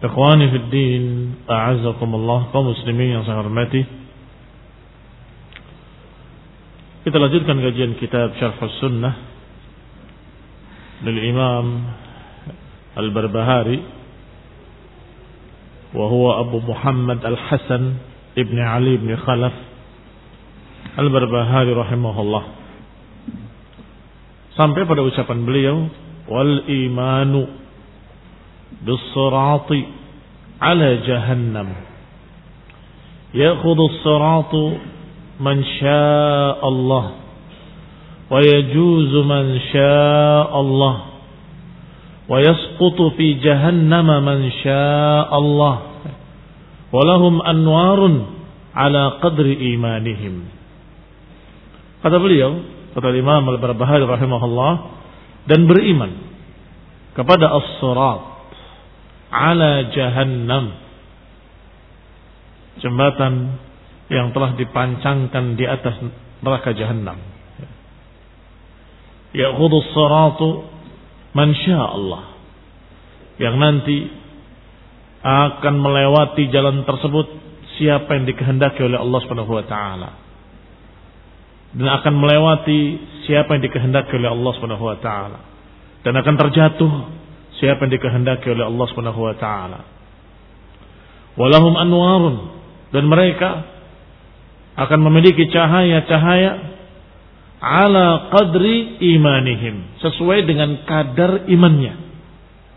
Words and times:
Ikhwani 0.00 0.48
fi 0.48 0.58
din, 0.72 1.04
a'azzakumullah 1.44 2.48
kaum 2.56 2.72
muslimin 2.72 3.20
yang 3.20 3.24
saya 3.28 3.44
hormati. 3.44 3.84
Kita 7.04 7.16
lanjutkan 7.20 7.60
kajian 7.60 7.92
kitab 8.00 8.32
Syarh 8.40 8.56
Sunnah 8.80 9.14
dari 11.04 11.20
Imam 11.28 11.84
Al-Barbahari 12.96 13.78
wa 15.92 16.06
huwa 16.08 16.48
Abu 16.48 16.64
Muhammad 16.64 17.20
Al-Hasan 17.20 18.00
ibn 18.40 18.56
Ali 18.56 18.96
ibn 18.96 19.12
Khalaf 19.20 19.52
Al-Barbahari 20.96 21.76
rahimahullah. 21.76 22.44
Sampai 24.56 24.88
pada 24.88 25.04
ucapan 25.04 25.44
beliau 25.44 25.76
wal 26.24 26.64
imanu 26.68 27.59
بالصراط 28.86 29.70
على 30.62 30.88
جهنم. 31.06 31.68
يأخذ 33.34 33.78
الصراط 33.80 34.54
من 35.40 35.56
شاء 35.80 36.60
الله 36.68 37.06
ويجوز 38.30 39.12
من 39.26 39.46
شاء 39.72 40.50
الله 40.60 40.96
ويسقط 42.30 42.98
في 43.18 43.26
جهنم 43.42 44.08
من 44.24 44.40
شاء 44.62 45.30
الله 45.38 45.76
ولهم 46.92 47.34
أنوار 47.42 48.00
على 48.74 49.02
قدر 49.22 49.46
إيمانهم. 49.46 50.34
Kata 52.00 52.16
beliau 52.16 52.64
kata 52.96 53.12
Imam 53.12 53.44
Al-Barbahari 53.44 54.06
rahimahullah 54.08 54.72
dan 55.50 55.68
beriman 55.68 56.10
kepada 57.12 57.50
as-sirat. 57.50 58.29
Ala 59.30 59.88
jahannam. 59.94 60.74
Jembatan 62.82 63.34
yang 64.10 64.34
telah 64.34 64.58
dipancangkan 64.58 65.54
di 65.54 65.64
atas 65.64 66.02
neraka 66.42 66.74
jahannam. 66.74 67.18
Ya'khudhu 69.30 69.78
as-siratu 69.86 70.48
man 71.38 71.54
Allah. 71.70 72.22
Yang 73.38 73.56
nanti 73.56 73.98
akan 75.20 75.74
melewati 75.78 76.50
jalan 76.50 76.82
tersebut 76.82 77.26
siapa 77.78 78.18
yang 78.18 78.24
dikehendaki 78.28 78.84
oleh 78.84 78.98
Allah 78.98 79.18
Subhanahu 79.24 79.52
wa 79.52 79.64
taala. 79.64 80.10
Dan 81.70 81.86
akan 81.86 82.14
melewati 82.18 82.80
siapa 83.30 83.54
yang 83.54 83.62
dikehendaki 83.62 84.10
oleh 84.18 84.34
Allah 84.34 84.50
Subhanahu 84.58 84.84
wa 84.84 84.98
taala. 84.98 85.40
Dan 86.02 86.18
akan 86.18 86.34
terjatuh 86.34 86.92
siapa 87.60 87.86
yang 87.86 87.92
dikehendaki 87.92 88.48
oleh 88.50 88.66
Allah 88.66 88.86
Subhanahu 88.90 89.20
wa 89.20 89.34
taala. 89.36 89.80
Walahum 91.36 91.76
anwarun 91.76 92.36
dan 92.90 93.06
mereka 93.06 93.68
akan 94.80 94.98
memiliki 95.06 95.46
cahaya-cahaya 95.52 96.72
ala 97.60 98.32
qadri 98.32 98.98
imanihim 99.14 100.00
sesuai 100.00 100.48
dengan 100.48 100.82
kadar 100.88 101.46
imannya. 101.46 101.94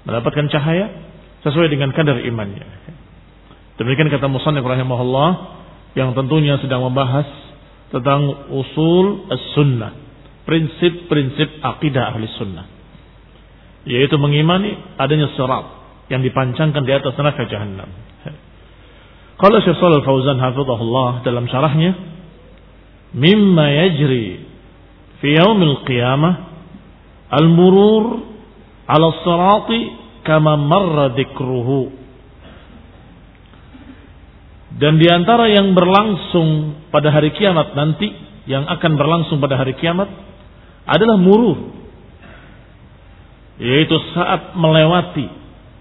Mendapatkan 0.04 0.52
cahaya 0.52 0.92
sesuai 1.48 1.72
dengan 1.72 1.96
kadar 1.96 2.20
imannya. 2.20 2.68
Demikian 3.80 4.12
kata 4.12 4.28
Musannif 4.30 4.68
rahimahullah 4.68 5.32
yang 5.96 6.12
tentunya 6.14 6.60
sedang 6.60 6.84
membahas 6.84 7.26
tentang 7.90 8.52
usul 8.52 9.32
as-sunnah, 9.32 9.96
prinsip-prinsip 10.46 11.64
akidah 11.64 12.14
ahli 12.14 12.28
sunnah 12.38 12.73
yaitu 13.84 14.16
mengimani 14.16 14.80
adanya 14.96 15.32
sirat 15.36 15.66
yang 16.08 16.24
dipancangkan 16.24 16.84
di 16.84 16.92
atas 16.92 17.14
neraka 17.16 17.44
jahanam. 17.48 17.90
Kalau 19.40 19.58
Syekh 19.60 19.76
Shalal 19.76 20.06
Fauzan 20.08 20.40
hafizahullah 20.40 21.26
dalam 21.28 21.50
syarahnya, 21.50 21.92
mimma 23.12 23.66
yajri 23.76 24.46
fi 25.20 25.30
yaumil 25.36 25.84
qiyamah 25.84 26.34
al-murur 27.34 28.24
ala 28.88 29.08
sirati 29.26 29.80
kama 30.24 30.56
marra 30.56 31.12
dzikruhu. 31.18 32.04
Dan 34.74 34.98
di 34.98 35.06
antara 35.06 35.52
yang 35.52 35.76
berlangsung 35.78 36.82
pada 36.90 37.14
hari 37.14 37.36
kiamat 37.36 37.78
nanti, 37.78 38.10
yang 38.50 38.66
akan 38.66 38.92
berlangsung 38.96 39.38
pada 39.44 39.60
hari 39.60 39.78
kiamat 39.78 40.10
adalah 40.88 41.16
murur 41.20 41.83
yaitu 43.64 43.96
saat 44.12 44.60
melewati 44.60 45.32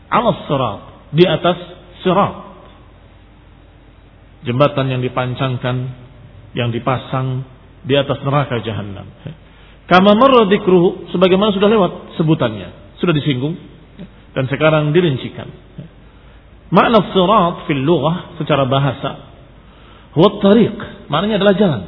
alas 0.07 0.39
sirat 0.47 0.81
di 1.11 1.27
atas 1.27 1.59
sirat 2.07 2.35
jembatan 4.47 4.87
yang 4.87 5.03
dipancangkan 5.03 5.77
yang 6.55 6.71
dipasang 6.71 7.43
di 7.83 7.99
atas 7.99 8.23
neraka 8.23 8.63
jahanam. 8.63 9.11
Kama 9.91 10.15
marra 10.15 10.47
sebagaimana 11.11 11.51
sudah 11.51 11.67
lewat 11.67 11.93
sebutannya, 12.15 12.97
sudah 13.03 13.11
disinggung 13.19 13.59
dan 14.31 14.47
sekarang 14.47 14.95
dirincikan. 14.95 15.51
Makna 16.71 17.11
sirat 17.11 17.67
fil 17.67 17.83
lughah 17.83 18.39
secara 18.39 18.63
bahasa 18.71 19.35
huwa 20.15 20.39
tariq, 20.39 20.79
maknanya 21.11 21.43
adalah 21.43 21.55
jalan. 21.59 21.83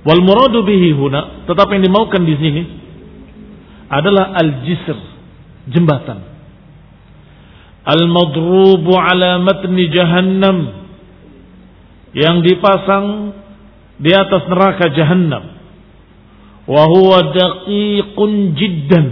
Wal 0.00 0.24
muradu 0.24 0.64
bihi 0.64 0.96
huna, 0.96 1.44
tetapi 1.44 1.76
yang 1.76 1.92
dimaukan 1.92 2.24
di 2.24 2.34
sini 2.40 2.62
adalah 3.90 4.38
al-jisr, 4.38 4.98
jembatan. 5.68 6.22
Al-madrubu 7.82 8.94
ala 8.94 9.42
matni 9.42 9.90
jahannam 9.90 10.58
yang 12.14 12.46
dipasang 12.46 13.34
di 13.98 14.14
atas 14.14 14.46
neraka 14.46 14.94
jahannam. 14.94 15.58
Wa 16.70 16.86
huwa 16.86 17.34
daqiqun 17.34 18.30
jiddan. 18.54 19.06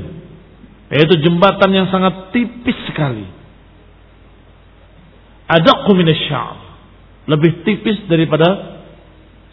Yaitu 0.94 1.20
jembatan 1.26 1.70
yang 1.74 1.88
sangat 1.90 2.30
tipis 2.32 2.78
sekali 2.86 3.38
adaqu 5.48 5.90
minasy'ar. 5.96 6.56
Lebih 7.28 7.64
tipis 7.64 8.04
daripada 8.08 8.80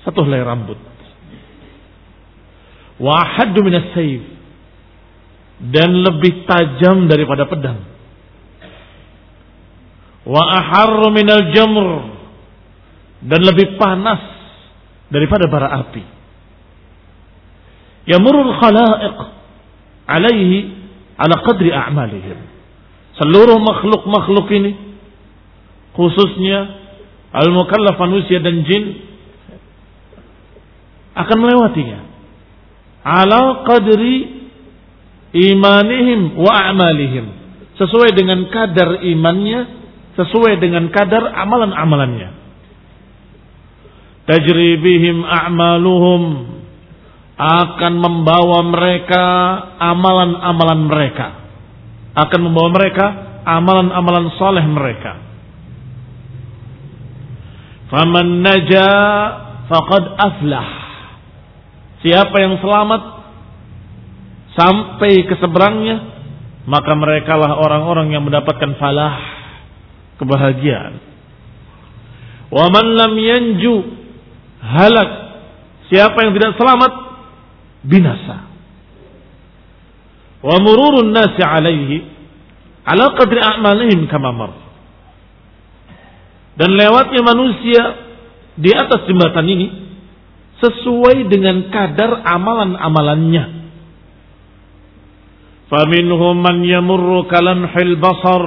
satu 0.03 0.23
helai 0.27 0.43
rambut. 0.43 0.79
Wa 2.99 3.11
ahaddu 3.19 3.59
minas 3.63 3.91
sayf. 3.95 4.23
Dan 5.59 6.03
lebih 6.03 6.43
tajam 6.43 7.07
daripada 7.07 7.47
pedang. 7.47 7.79
Wa 10.27 10.41
aharru 10.43 11.11
minal 11.15 11.51
jamr. 11.55 11.87
Dan 13.25 13.41
lebih 13.41 13.79
panas 13.79 14.21
daripada 15.09 15.47
bara 15.47 15.71
api. 15.81 16.03
Yamurul 18.05 18.53
khalaiq 18.61 19.17
alaihi 20.05 20.57
ala 21.17 21.35
qadri 21.41 21.73
a'malihim. 21.73 22.37
Seluruh 23.17 23.57
makhluk-makhluk 23.63 24.47
ini 24.51 24.71
khususnya 25.95 26.85
al-mukallaf 27.31 27.95
manusia 27.95 28.43
dan 28.43 28.67
jin 28.67 28.99
akan 31.15 31.37
melewatinya 31.39 31.99
ala 33.07 33.63
qadri 33.63 34.44
imanihim 35.35 36.39
wa 36.39 36.51
a'malihim. 36.71 37.25
Sesuai 37.75 38.15
dengan 38.15 38.47
kadar 38.47 39.03
imannya 39.03 39.85
sesuai 40.15 40.63
dengan 40.63 40.87
kadar 40.89 41.27
amalan-amalannya. 41.27 42.29
Tajri 44.25 44.79
bihim 44.81 45.21
a'maluhum 45.21 46.23
akan 47.35 47.93
membawa 47.99 48.63
mereka 48.63 49.23
amalan-amalan 49.77 50.79
mereka. 50.87 51.27
Akan 52.15 52.47
membawa 52.47 52.71
mereka 52.71 53.05
amalan-amalan 53.43 54.31
soleh 54.39 54.63
mereka. 54.65 55.19
Faman 57.91 58.41
naja 58.41 58.87
faqad 59.67 60.03
aflah. 60.15 60.69
Siapa 62.01 62.35
yang 62.39 62.57
selamat 62.63 63.14
sampai 64.55 65.27
ke 65.27 65.35
seberangnya, 65.37 66.01
maka 66.65 66.95
mereka 66.97 67.37
lah 67.37 67.59
orang-orang 67.59 68.15
yang 68.15 68.23
mendapatkan 68.25 68.73
falah, 68.81 69.15
kebahagiaan. 70.17 70.97
Wa 72.49 72.71
man 72.71 72.85
lam 72.95 73.13
yanju 73.19 73.75
halak. 74.63 75.11
Siapa 75.91 76.17
yang 76.25 76.33
tidak 76.33 76.57
selamat 76.57 76.91
binasa. 77.85 78.49
Wa 80.41 80.55
mururun 80.61 81.13
nasi 81.13 81.41
alaihi 81.41 82.05
ala 82.85 83.13
qadri 83.17 83.41
a'malihim 83.41 84.09
kama 84.09 84.33
mar. 84.33 84.51
Dan 86.55 86.73
lewatnya 86.79 87.21
manusia 87.21 87.83
di 88.55 88.71
atas 88.71 89.03
jembatan 89.05 89.45
ini 89.51 89.67
sesuai 90.63 91.27
dengan 91.27 91.67
kadar 91.67 92.23
amalan-amalannya. 92.23 93.64
Faminhum 95.65 96.37
man 96.37 96.61
yamurru 96.61 97.25
kalamhil 97.25 97.97
basar. 97.97 98.45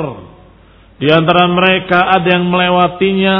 Di 0.98 1.06
antara 1.10 1.46
mereka 1.50 2.10
ada 2.10 2.26
yang 2.26 2.46
melewatinya 2.50 3.38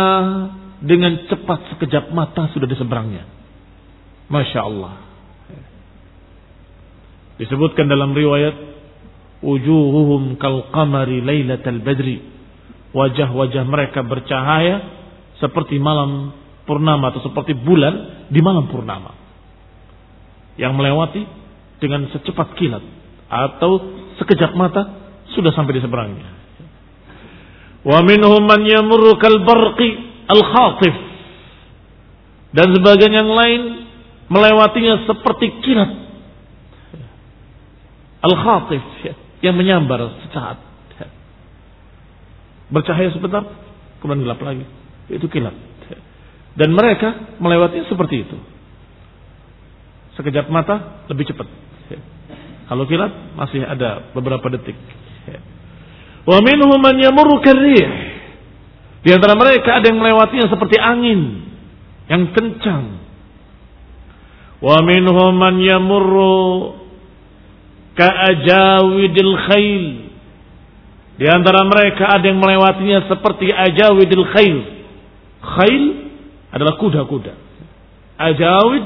dengan 0.79 1.27
cepat 1.27 1.75
sekejap 1.75 2.15
mata 2.15 2.51
sudah 2.55 2.67
di 2.71 2.77
seberangnya. 2.79 3.27
Masya 4.31 4.61
Allah. 4.63 4.95
Disebutkan 7.39 7.87
dalam 7.87 8.15
riwayat 8.15 8.55
wujuhuhum 9.43 10.39
kal 10.43 10.71
qamari 10.75 11.23
lailatal 11.23 11.79
badri 11.83 12.19
wajah-wajah 12.91 13.65
mereka 13.69 14.03
bercahaya 14.03 14.83
seperti 15.39 15.79
malam 15.79 16.35
purnama 16.67 17.15
atau 17.15 17.23
seperti 17.23 17.55
bulan 17.55 18.27
di 18.29 18.41
malam 18.43 18.67
purnama 18.67 19.15
yang 20.59 20.75
melewati 20.75 21.23
dengan 21.79 22.11
secepat 22.11 22.59
kilat 22.59 22.83
atau 23.29 23.71
sekejap 24.21 24.57
mata 24.57 24.83
sudah 25.37 25.53
sampai 25.53 25.77
di 25.77 25.83
seberangnya. 25.85 26.29
Wa 27.85 28.03
minhum 28.03 28.43
man 28.45 28.65
yamurru 28.65 29.17
kal 29.21 29.45
barqi 29.45 29.89
al 30.29 30.43
khatif. 30.43 30.95
Dan 32.49 32.73
sebagian 32.73 33.13
yang 33.13 33.29
lain 33.29 33.61
melewatinya 34.33 35.05
seperti 35.05 35.61
kilat 35.65 35.93
al 38.25 38.35
khatif 38.35 38.83
yang 39.45 39.55
menyambar 39.55 40.17
sesaat 40.27 40.69
bercahaya 42.69 43.09
sebentar, 43.13 43.45
kemudian 44.01 44.29
gelap 44.29 44.41
lagi. 44.45 44.65
Itu 45.09 45.27
kilat. 45.29 45.57
Dan 46.59 46.75
mereka 46.75 47.39
melewati 47.41 47.87
seperti 47.89 48.29
itu. 48.29 48.37
Sekejap 50.21 50.51
mata 50.51 51.07
lebih 51.09 51.29
cepat. 51.29 51.47
Kalau 52.69 52.85
kilat 52.85 53.13
masih 53.35 53.65
ada 53.65 54.13
beberapa 54.13 54.45
detik. 54.53 54.77
Wa 56.29 56.45
minhum 56.45 56.77
man 56.77 57.01
yamurru 57.01 57.41
Di 59.01 59.11
antara 59.17 59.33
mereka 59.33 59.81
ada 59.81 59.89
yang 59.89 59.97
melewatinya 59.97 60.53
seperti 60.53 60.77
angin 60.77 61.21
yang 62.13 62.29
kencang. 62.37 62.85
Wa 64.61 64.85
minhum 64.85 65.33
man 65.33 65.57
yamurru 65.65 66.77
ka'ajawidil 67.97 69.35
khail 69.49 70.09
di 71.19 71.27
antara 71.27 71.67
mereka 71.67 72.15
ada 72.15 72.31
yang 72.31 72.39
melewatinya 72.39 73.11
seperti 73.11 73.51
ajawidil 73.51 74.27
khail. 74.31 74.59
Khail 75.43 75.85
adalah 76.55 76.79
kuda-kuda. 76.79 77.35
Ajawid 78.23 78.85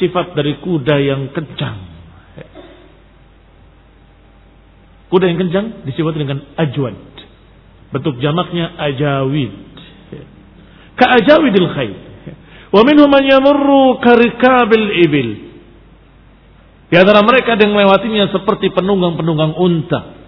sifat 0.00 0.32
dari 0.32 0.56
kuda 0.64 0.96
yang 0.96 1.28
kencang. 1.36 1.93
Kuda 5.14 5.30
yang 5.30 5.38
kencang 5.38 5.86
disebut 5.86 6.10
dengan 6.18 6.42
ajwad. 6.58 6.98
Bentuk 7.94 8.18
jamaknya 8.18 8.74
ajawid. 8.82 9.54
Ka 10.98 11.06
ajawidil 11.22 11.70
khail. 11.70 11.94
Wa 12.74 12.82
minhum 12.82 13.06
man 13.06 13.22
yamurru 13.22 14.02
karikabil 14.02 15.06
ibil. 15.06 15.30
Di 16.90 16.98
antara 16.98 17.22
mereka 17.22 17.54
ada 17.54 17.62
yang 17.62 17.78
melewatinya 17.78 18.26
seperti 18.34 18.74
penunggang-penunggang 18.74 19.54
unta 19.54 20.24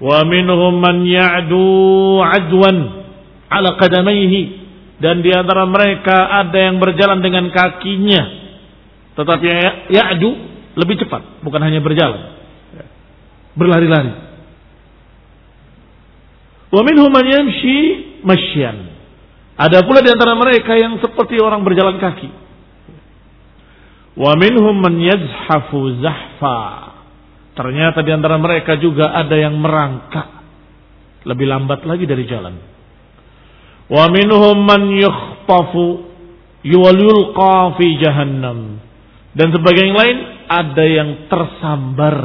wa 0.00 0.24
minhum 0.24 0.80
man 0.80 1.04
ya'du 1.04 1.60
adwan 2.24 3.04
ala 3.52 3.76
qadamaihi 3.76 4.40
dan 4.96 5.20
di 5.20 5.28
antara 5.28 5.68
mereka 5.68 6.40
ada 6.40 6.56
yang 6.56 6.80
berjalan 6.80 7.20
dengan 7.20 7.52
kakinya 7.52 8.22
tetapi 9.12 9.46
ya'du 9.92 10.30
lebih 10.80 11.04
cepat 11.04 11.44
bukan 11.44 11.60
hanya 11.60 11.84
berjalan 11.84 12.39
berlari-lari. 13.60 14.30
Wa 16.70 16.80
minhum 16.86 17.10
man 17.12 17.26
yamshi 17.26 17.76
masyan. 18.24 18.88
Ada 19.60 19.84
pula 19.84 20.00
di 20.00 20.08
antara 20.08 20.32
mereka 20.38 20.72
yang 20.78 20.96
seperti 21.04 21.36
orang 21.36 21.60
berjalan 21.60 22.00
kaki. 22.00 22.30
Wa 24.16 24.32
minhum 24.40 24.80
man 24.80 24.96
yazhafu 24.96 26.00
zahfa. 26.00 26.60
Ternyata 27.58 28.00
di 28.00 28.10
antara 28.14 28.40
mereka 28.40 28.80
juga 28.80 29.12
ada 29.12 29.36
yang 29.36 29.58
merangkak. 29.60 30.40
Lebih 31.28 31.44
lambat 31.44 31.84
lagi 31.84 32.08
dari 32.08 32.24
jalan. 32.24 32.56
Wa 33.90 34.08
minhum 34.08 34.56
man 34.64 34.96
yukhtafu 34.96 36.08
yuwalulqa 36.64 37.76
fi 37.76 37.86
jahannam. 38.00 38.80
Dan 39.36 39.52
sebagian 39.52 39.92
yang 39.92 40.00
lain 40.00 40.18
ada 40.48 40.84
yang 40.86 41.08
tersambar 41.28 42.16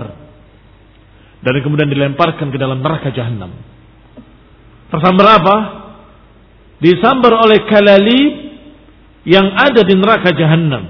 dan 1.45 1.61
kemudian 1.61 1.85
dilemparkan 1.85 2.49
ke 2.49 2.57
dalam 2.57 2.81
neraka 2.81 3.13
jahanam. 3.13 3.53
Tersambar 4.89 5.27
apa? 5.37 5.57
Disambar 6.81 7.37
oleh 7.45 7.61
kalali 7.69 8.21
yang 9.29 9.53
ada 9.53 9.85
di 9.85 9.93
neraka 9.93 10.33
jahanam. 10.33 10.89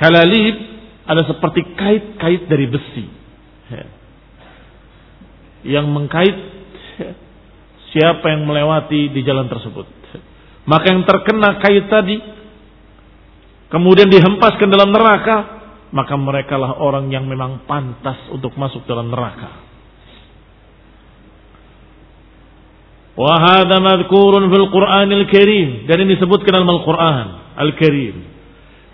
Kalalib 0.00 0.56
ada 1.04 1.22
seperti 1.28 1.60
kait-kait 1.76 2.48
dari 2.48 2.66
besi 2.66 3.04
yang 5.64 5.88
mengkait 5.88 6.36
siapa 7.92 8.24
yang 8.32 8.44
melewati 8.44 9.12
di 9.12 9.20
jalan 9.24 9.48
tersebut. 9.48 9.88
Maka 10.64 10.92
yang 10.92 11.04
terkena 11.04 11.60
kait 11.60 11.88
tadi 11.88 12.16
kemudian 13.68 14.08
dihempaskan 14.08 14.68
dalam 14.68 14.92
neraka, 14.92 15.53
maka 15.93 16.13
merekalah 16.15 16.77
orang 16.77 17.09
yang 17.09 17.25
memang 17.25 17.65
pantas 17.65 18.17
untuk 18.29 18.53
masuk 18.55 18.85
dalam 18.85 19.09
neraka. 19.09 19.67
Wahada 23.19 23.83
madkurun 23.83 24.47
fil 24.47 24.67
Qur'anil 24.71 25.25
Karim 25.27 25.69
dan 25.91 25.97
ini 26.07 26.15
disebutkan 26.15 26.55
dalam 26.55 26.71
Al-Qur'an 26.71 27.27
Al-Karim 27.59 28.15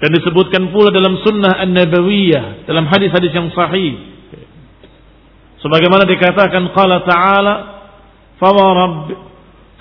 dan 0.02 0.10
disebutkan 0.18 0.74
pula 0.74 0.90
dalam 0.90 1.22
sunnah 1.22 1.62
An-Nabawiyah 1.62 2.66
dalam 2.66 2.90
hadis-hadis 2.90 3.30
yang 3.30 3.54
sahih 3.54 3.94
sebagaimana 5.62 6.10
dikatakan 6.10 6.74
qala 6.74 7.06
ta'ala 7.06 7.76
فورب 8.40 9.08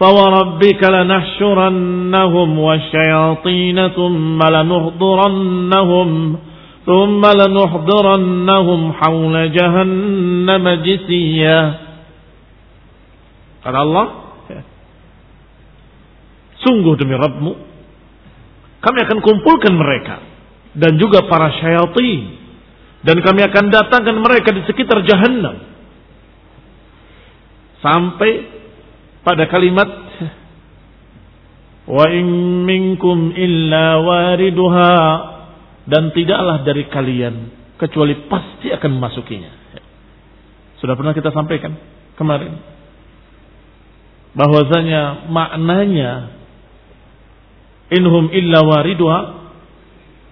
فوربك 0.01 0.83
لنحشرنهم 0.85 2.59
والشياطين 2.59 3.89
ثم 3.89 4.39
لنحضرنهم 4.43 6.37
ثم 6.85 7.23
لنحضرنهم 7.25 8.81
حول 8.93 9.35
جهنم 9.57 10.65
جثيا 10.85 11.61
kata 13.65 13.79
Allah 13.81 14.07
sungguh 16.61 16.95
demi 17.01 17.17
Rabbmu 17.17 17.53
kami 18.85 18.99
akan 19.09 19.19
kumpulkan 19.25 19.73
mereka 19.73 20.21
dan 20.77 21.01
juga 21.01 21.25
para 21.25 21.49
syaitan 21.57 22.21
dan 23.01 23.17
kami 23.25 23.41
akan 23.49 23.65
datangkan 23.73 24.17
mereka 24.21 24.53
di 24.53 24.61
sekitar 24.69 25.01
jahannam 25.09 25.65
sampai 27.81 28.33
pada 29.25 29.49
kalimat 29.49 29.89
wa 31.89 32.05
in 32.13 32.29
minkum 32.69 33.33
illa 33.33 34.01
wariduha 34.05 34.97
dan 35.90 36.14
tidaklah 36.14 36.62
dari 36.62 36.86
kalian 36.88 37.36
kecuali 37.82 38.30
pasti 38.30 38.70
akan 38.70 38.90
memasukinya. 38.94 39.52
Sudah 40.78 40.96
pernah 40.96 41.12
kita 41.18 41.34
sampaikan 41.34 41.76
kemarin 42.16 42.56
bahwasanya 44.38 45.28
maknanya 45.28 46.12
inhum 47.90 48.30
illa 48.30 48.62
wariduha 48.62 49.20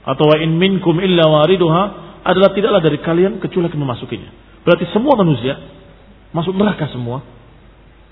atau 0.08 0.24
wa 0.24 0.38
in 0.40 0.56
minkum 0.56 1.02
illa 1.02 1.26
wariduha 1.26 1.84
adalah 2.24 2.54
tidaklah 2.54 2.80
dari 2.80 3.02
kalian 3.02 3.42
kecuali 3.42 3.68
akan 3.68 3.82
memasukinya. 3.82 4.30
Berarti 4.64 4.86
semua 4.94 5.18
manusia 5.18 5.58
masuk 6.32 6.54
neraka 6.54 6.88
semua 6.94 7.24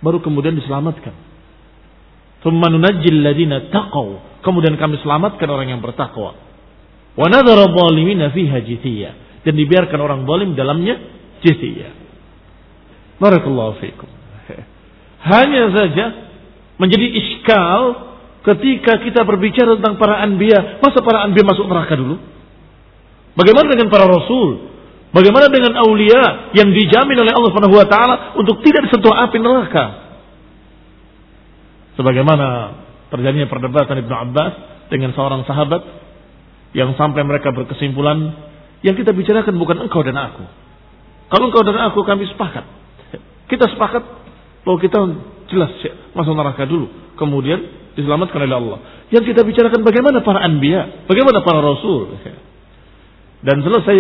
baru 0.02 0.20
kemudian 0.20 0.58
diselamatkan. 0.58 1.14
Kemudian 4.46 4.78
kami 4.78 4.96
selamatkan 5.02 5.48
orang 5.50 5.68
yang 5.74 5.82
bertakwa. 5.82 6.45
Fiha. 8.32 9.12
Dan 9.46 9.54
dibiarkan 9.56 10.00
orang 10.02 10.28
zalim 10.28 10.58
dalamnya 10.58 10.96
jithiyya. 11.40 11.90
Barakallahu 13.22 13.80
fiikum. 13.80 14.10
Hanya 15.26 15.72
saja 15.72 16.06
menjadi 16.76 17.08
iskal 17.08 17.82
ketika 18.44 19.00
kita 19.02 19.24
berbicara 19.24 19.80
tentang 19.80 19.96
para 19.96 20.22
anbiya. 20.22 20.84
Masa 20.84 21.00
para 21.02 21.24
anbiya 21.24 21.48
masuk 21.48 21.66
neraka 21.72 21.96
dulu? 21.96 22.20
Bagaimana 23.36 23.68
dengan 23.72 23.88
para 23.88 24.06
rasul? 24.06 24.76
Bagaimana 25.16 25.48
dengan 25.48 25.80
aulia 25.80 26.52
yang 26.52 26.76
dijamin 26.76 27.16
oleh 27.16 27.32
Allah 27.32 27.50
Subhanahu 27.56 27.80
wa 27.80 27.88
taala 27.88 28.16
untuk 28.36 28.60
tidak 28.68 28.92
disentuh 28.92 29.16
api 29.16 29.40
neraka? 29.40 29.86
Sebagaimana 31.96 32.48
terjadinya 33.08 33.48
perdebatan 33.48 34.04
Ibnu 34.04 34.12
Abbas 34.12 34.54
dengan 34.92 35.16
seorang 35.16 35.48
sahabat 35.48 36.05
yang 36.76 36.92
sampai 37.00 37.24
mereka 37.24 37.56
berkesimpulan 37.56 38.36
yang 38.84 39.00
kita 39.00 39.16
bicarakan 39.16 39.56
bukan 39.56 39.88
engkau 39.88 40.04
dan 40.04 40.20
aku. 40.20 40.44
Kalau 41.32 41.48
engkau 41.48 41.64
dan 41.64 41.88
aku 41.88 42.04
kami 42.04 42.28
sepakat. 42.28 42.68
Kita 43.48 43.72
sepakat 43.72 44.04
bahwa 44.68 44.78
kita 44.84 45.00
jelas 45.48 45.72
masuk 46.12 46.36
neraka 46.36 46.68
dulu. 46.68 46.92
Kemudian 47.16 47.64
diselamatkan 47.96 48.44
oleh 48.44 48.58
Allah. 48.60 48.80
Yang 49.08 49.32
kita 49.32 49.48
bicarakan 49.48 49.88
bagaimana 49.88 50.20
para 50.20 50.44
anbiya, 50.44 51.08
bagaimana 51.08 51.40
para 51.48 51.64
rasul. 51.64 52.12
Dan 53.40 53.64
selesai 53.64 53.98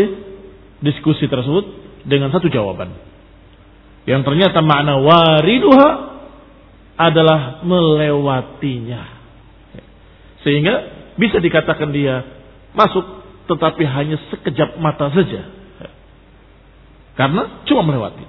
diskusi 0.83 1.31
tersebut 1.31 1.65
dengan 2.03 2.27
satu 2.35 2.51
jawaban. 2.51 2.91
Yang 4.03 4.21
ternyata 4.27 4.59
makna 4.59 4.99
wariduha 4.99 5.89
adalah 6.99 7.63
melewatinya. 7.63 9.01
Sehingga 10.43 10.75
bisa 11.15 11.39
dikatakan 11.39 11.89
dia 11.95 12.34
masuk 12.75 13.25
tetapi 13.49 13.83
hanya 13.87 14.19
sekejap 14.29 14.77
mata 14.77 15.09
saja. 15.15 15.41
Karena 17.15 17.63
cuma 17.63 17.81
melewati. 17.87 18.25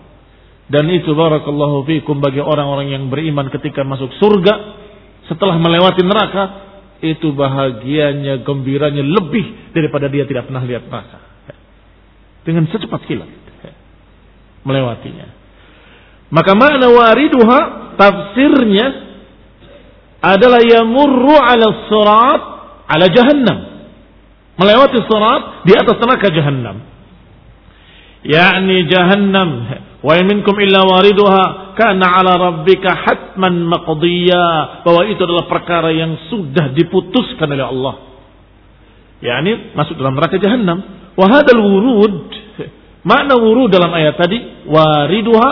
Dan 0.67 0.91
itu 0.91 1.15
barakallahu 1.15 1.87
fikum 1.87 2.19
bagi 2.19 2.43
orang-orang 2.43 2.91
yang 2.91 3.07
beriman 3.07 3.51
ketika 3.55 3.87
masuk 3.87 4.11
surga 4.19 4.55
setelah 5.31 5.59
melewati 5.59 6.03
neraka 6.03 6.45
itu 7.03 7.31
bahagianya, 7.35 8.43
gembiranya 8.43 9.05
lebih 9.05 9.71
daripada 9.75 10.11
dia 10.11 10.27
tidak 10.27 10.49
pernah 10.51 10.65
lihat 10.65 10.87
neraka 10.91 11.19
dengan 12.47 12.67
secepat 12.71 13.03
kilat 13.07 13.31
melewatinya. 14.67 15.29
Maka 16.31 16.59
makna 16.59 16.91
wariduha 16.91 17.61
tafsirnya 17.95 18.87
adalah 20.19 20.63
yamurru 20.63 21.35
ala 21.39 21.67
surat 21.87 22.43
ala 22.91 23.07
jahannam. 23.11 23.59
Melewati 24.57 24.99
surat 25.05 25.69
di 25.69 25.73
atas 25.77 25.97
neraka 26.01 26.29
jahannam. 26.33 26.77
Yakni 28.27 28.89
jahannam 28.91 29.49
wa 30.03 30.13
minkum 30.27 30.57
illa 30.59 30.83
wariduha 30.83 31.77
kana 31.79 32.07
ala 32.21 32.33
rabbika 32.41 32.91
hatman 32.91 33.69
maqdiya 33.69 34.83
bahwa 34.83 35.03
itu 35.07 35.21
adalah 35.23 35.47
perkara 35.47 35.95
yang 35.95 36.17
sudah 36.33 36.73
diputuskan 36.75 37.53
oleh 37.53 37.67
Allah. 37.69 37.95
yakni 39.23 39.77
masuk 39.77 39.97
dalam 39.97 40.17
neraka 40.17 40.41
jahannam 40.41 40.97
Wahadal 41.17 41.65
wurud. 41.65 42.29
Makna 43.03 43.35
wurud 43.41 43.73
dalam 43.73 43.91
ayat 43.97 44.21
tadi. 44.21 44.69
Wariduha. 44.69 45.51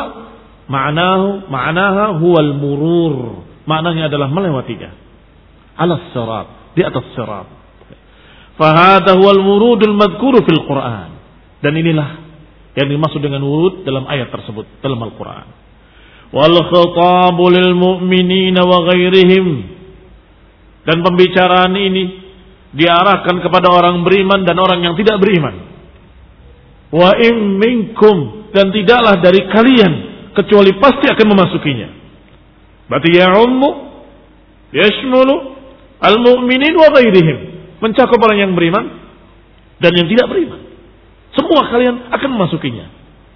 Ma'nahu. 0.69 1.49
Ma'naha 1.49 2.21
huwal 2.21 2.53
murur. 2.61 3.17
Maknanya 3.65 4.13
adalah 4.13 4.29
melewatinya. 4.29 4.93
Alas 5.81 6.13
sirat. 6.13 6.77
Di 6.77 6.85
atas 6.85 7.05
sirat. 7.17 7.49
Fahada 8.55 9.19
huwal 9.19 9.43
wurudul 9.43 9.95
madkuru 9.99 10.43
fil 10.47 10.63
Quran. 10.63 11.11
Dan 11.59 11.73
inilah 11.75 12.09
yang 12.75 12.91
dimaksud 12.91 13.23
dengan 13.23 13.43
wurud 13.43 13.87
dalam 13.87 14.07
ayat 14.07 14.31
tersebut 14.31 14.83
dalam 14.83 14.99
Al-Quran. 15.03 15.47
Wal 16.35 16.57
khitabu 16.71 17.45
lil 17.51 17.75
mu'minina 17.75 18.63
wa 18.67 18.85
ghairihim. 18.91 19.47
Dan 20.85 21.01
pembicaraan 21.01 21.73
ini 21.75 22.05
diarahkan 22.75 23.39
kepada 23.41 23.71
orang 23.71 24.03
beriman 24.03 24.43
dan 24.43 24.59
orang 24.59 24.83
yang 24.83 24.95
tidak 24.99 25.23
beriman. 25.23 25.55
Wa 26.91 27.15
in 27.19 27.59
minkum 27.59 28.51
dan 28.51 28.71
tidaklah 28.71 29.19
dari 29.19 29.47
kalian 29.51 29.93
kecuali 30.35 30.75
pasti 30.79 31.07
akan 31.11 31.27
memasukinya. 31.31 31.89
Berarti 32.91 33.11
ya 33.15 33.35
ummu 33.39 33.71
yashmulu 34.75 35.35
al-mu'minin 36.03 36.75
wa 36.75 36.89
ghairihim. 36.91 37.54
Mencakup 37.83 38.19
orang 38.19 38.39
yang 38.39 38.53
beriman 38.55 38.85
dan 39.83 39.93
yang 39.95 40.07
tidak 40.11 40.27
beriman. 40.31 40.61
Semua 41.35 41.67
kalian 41.71 42.15
akan 42.15 42.31
memasukinya. 42.31 42.87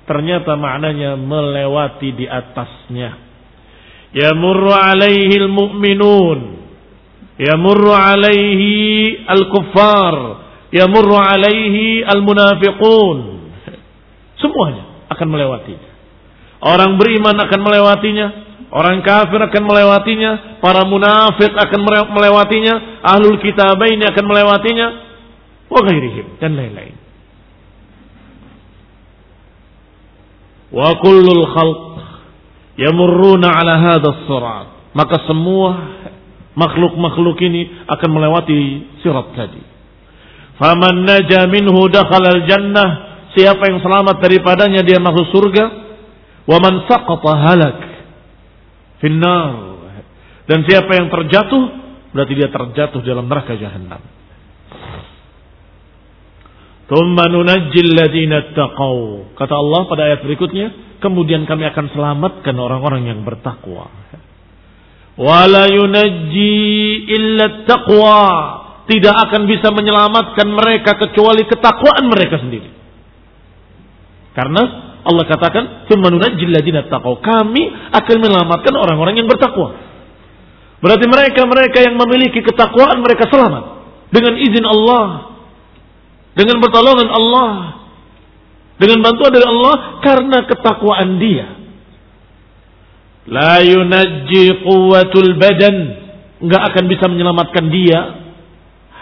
Ternyata 0.06 0.54
maknanya 0.54 1.18
melewati 1.18 2.14
di 2.14 2.24
atasnya. 2.24 3.18
Yamurru 4.14 4.72
alaihi 4.72 5.36
al-mu'minun 5.36 6.58
yamurru 7.38 7.94
alaihi 7.94 9.22
al-kuffar, 9.24 10.16
yamurru 10.74 11.14
alaihi 11.14 12.02
al-munafiqun. 12.02 13.18
Semuanya 14.42 15.06
akan 15.08 15.26
melewati. 15.30 15.74
Orang 16.58 16.98
beriman 16.98 17.38
akan 17.38 17.60
melewatinya, 17.62 18.26
orang 18.72 19.00
kafir 19.00 19.40
akan 19.40 19.62
melewatinya, 19.64 20.60
para 20.62 20.84
munafik 20.84 21.52
akan 21.52 21.80
melewatinya, 22.12 22.74
ahlul 23.04 23.40
kitabain 23.40 24.00
akan 24.02 24.24
melewatinya, 24.24 24.86
wa 25.68 25.80
ghairihim 25.84 26.26
dan 26.40 26.56
lain-lain. 26.56 26.96
Wa 30.68 31.00
kullul 31.00 31.44
khalq 31.48 31.82
yamurruna 32.76 33.48
ala 33.56 33.74
hadha 33.80 34.10
surat. 34.28 34.66
Maka 34.92 35.24
semua 35.24 35.70
makhluk-makhluk 36.52 37.38
ini 37.44 37.86
akan 37.88 38.10
melewati 38.12 38.60
sirat 39.00 39.32
tadi. 39.32 39.62
Faman 40.58 41.06
naja 41.06 41.46
minhu 41.46 41.86
dakhala 41.86 42.44
jannah 42.50 43.08
Siapa 43.36 43.68
yang 43.68 43.78
selamat 43.84 44.24
daripadanya 44.24 44.80
dia 44.80 44.96
masuk 44.98 45.28
surga. 45.30 45.64
Wa 46.48 46.58
man 46.64 46.88
saqata 46.88 47.32
halak 47.36 47.76
finnar. 49.02 49.78
Dan 50.48 50.64
siapa 50.64 50.96
yang 50.96 51.12
terjatuh 51.12 51.62
berarti 52.12 52.32
dia 52.32 52.48
terjatuh 52.48 53.00
dalam 53.04 53.28
neraka 53.28 53.52
jahanam. 53.58 54.00
Thumma 56.88 57.28
nunajjil 57.28 57.92
ladina 57.92 58.56
taqaw. 58.56 58.96
Kata 59.36 59.54
Allah 59.54 59.80
pada 59.84 60.02
ayat 60.08 60.24
berikutnya, 60.24 60.98
kemudian 61.04 61.44
kami 61.44 61.68
akan 61.68 61.92
selamatkan 61.92 62.56
orang-orang 62.56 63.12
yang 63.12 63.20
bertakwa. 63.28 63.92
Wala 65.20 65.68
yunajji 65.68 66.56
illa 67.12 67.68
taqwa 67.68 68.24
tidak 68.88 69.14
akan 69.28 69.44
bisa 69.44 69.68
menyelamatkan 69.68 70.48
mereka 70.48 70.96
kecuali 70.96 71.44
ketakwaan 71.44 72.08
mereka 72.08 72.40
sendiri. 72.40 72.72
Karena 74.32 74.87
Allah 75.08 75.24
katakan, 75.24 75.88
Kami 75.88 77.62
akan 77.96 78.16
menyelamatkan 78.20 78.74
orang-orang 78.76 79.16
yang 79.16 79.24
bertakwa. 79.24 79.72
Berarti 80.78 81.06
mereka-mereka 81.08 81.78
yang 81.80 81.96
memiliki 81.96 82.44
ketakwaan 82.44 83.00
mereka 83.00 83.26
selamat 83.26 83.64
dengan 84.12 84.36
izin 84.36 84.62
Allah, 84.68 85.32
dengan 86.38 86.60
pertolongan 86.62 87.08
Allah, 87.08 87.52
dengan 88.78 89.02
bantuan 89.02 89.32
dari 89.34 89.46
Allah 89.48 89.74
karena 90.04 90.38
ketakwaan 90.46 91.18
dia. 91.18 91.48
La 93.28 93.60
yunajji 93.64 94.62
quwwatul 94.64 95.34
badan, 95.36 95.76
enggak 96.40 96.62
akan 96.72 96.84
bisa 96.86 97.04
menyelamatkan 97.10 97.64
dia 97.74 98.00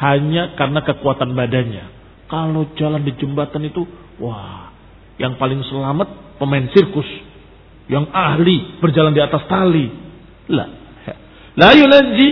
hanya 0.00 0.56
karena 0.56 0.80
kekuatan 0.80 1.36
badannya. 1.36 1.84
Kalau 2.26 2.66
jalan 2.74 3.06
di 3.06 3.12
jembatan 3.20 3.68
itu, 3.68 3.86
wah, 4.18 4.74
yang 5.16 5.40
paling 5.40 5.64
selamat 5.64 6.36
pemain 6.36 6.64
sirkus, 6.72 7.08
yang 7.88 8.08
ahli 8.12 8.80
berjalan 8.80 9.16
di 9.16 9.22
atas 9.24 9.42
tali. 9.48 9.86
La, 10.52 10.64
la 11.56 11.70
yunajji 11.72 12.28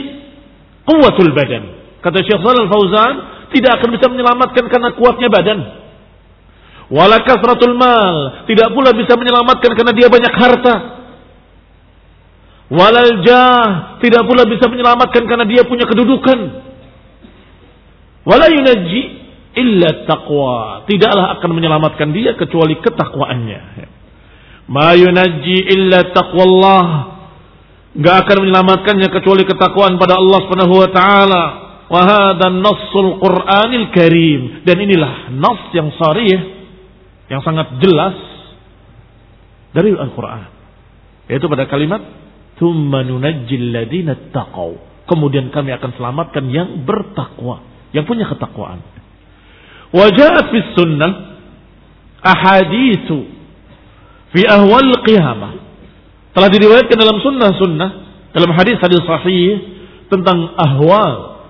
kuatul 0.85 1.33
badan. 1.33 1.65
Kata 2.05 2.21
Syekh 2.21 2.41
Shalal 2.45 2.69
Fauzan, 2.69 3.15
tidak 3.57 3.81
akan 3.81 3.89
bisa 3.97 4.07
menyelamatkan 4.13 4.65
karena 4.69 4.93
kuatnya 4.93 5.29
badan. 5.33 5.61
Wala 6.93 7.25
kasratul 7.25 7.73
mal, 7.81 8.45
tidak 8.45 8.77
pula 8.77 8.93
bisa 8.93 9.17
menyelamatkan 9.17 9.73
karena 9.73 9.93
dia 9.97 10.09
banyak 10.13 10.35
harta. 10.37 10.75
Walal 12.69 13.25
jah, 13.25 13.97
tidak 14.05 14.25
pula 14.29 14.45
bisa 14.45 14.69
menyelamatkan 14.69 15.25
karena 15.25 15.45
dia 15.49 15.65
punya 15.65 15.89
kedudukan. 15.89 16.39
Wala 18.25 18.49
yunajji 18.53 19.24
illa 19.55 20.05
taqwa. 20.05 20.85
Tidaklah 20.87 21.39
akan 21.39 21.51
menyelamatkan 21.55 22.11
dia 22.11 22.35
kecuali 22.35 22.79
ketakwaannya. 22.83 23.61
Ma 24.69 24.93
yunajji 24.99 25.59
illa 25.71 26.11
taqwallah. 26.11 26.87
Gak 27.95 28.17
akan 28.27 28.37
menyelamatkannya 28.43 29.09
kecuali 29.15 29.47
ketakwaan 29.47 29.95
pada 30.03 30.19
Allah 30.19 30.39
Subhanahu 30.45 30.75
wa 30.75 30.91
taala. 30.91 31.45
Wa 31.87 32.03
hadha 32.03 32.51
nassul 32.51 33.23
Qur'anil 33.23 33.95
Karim. 33.95 34.67
Dan 34.67 34.77
inilah 34.83 35.31
nas 35.31 35.71
yang 35.71 35.95
sharih 35.95 36.41
yang 37.31 37.41
sangat 37.47 37.79
jelas 37.79 38.19
dari 39.71 39.95
Al-Qur'an. 39.95 40.51
Yaitu 41.31 41.47
pada 41.47 41.71
kalimat 41.71 42.03
thumma 42.59 43.07
nunajjil 43.07 43.71
ladina 43.71 44.19
taqaw. 44.35 44.75
Kemudian 45.05 45.53
kami 45.53 45.71
akan 45.71 45.91
selamatkan 45.95 46.45
yang 46.51 46.83
bertakwa 46.83 47.63
yang 47.95 48.09
punya 48.11 48.27
ketakwaan. 48.27 48.94
Wajah 49.95 50.51
fi 50.51 50.59
sunnah 50.75 51.39
ahaditsu 52.19 53.31
fi 54.35 54.43
ahwal 54.43 54.91
qiyamah. 55.07 55.63
Telah 56.35 56.49
diriwayatkan 56.51 56.99
dalam 56.99 57.23
sunnah-sunnah 57.23 57.91
dalam 58.35 58.51
hadis-hadis 58.59 59.07
sahih 59.07 59.55
tentang 60.11 60.51
ahwal 60.59 61.47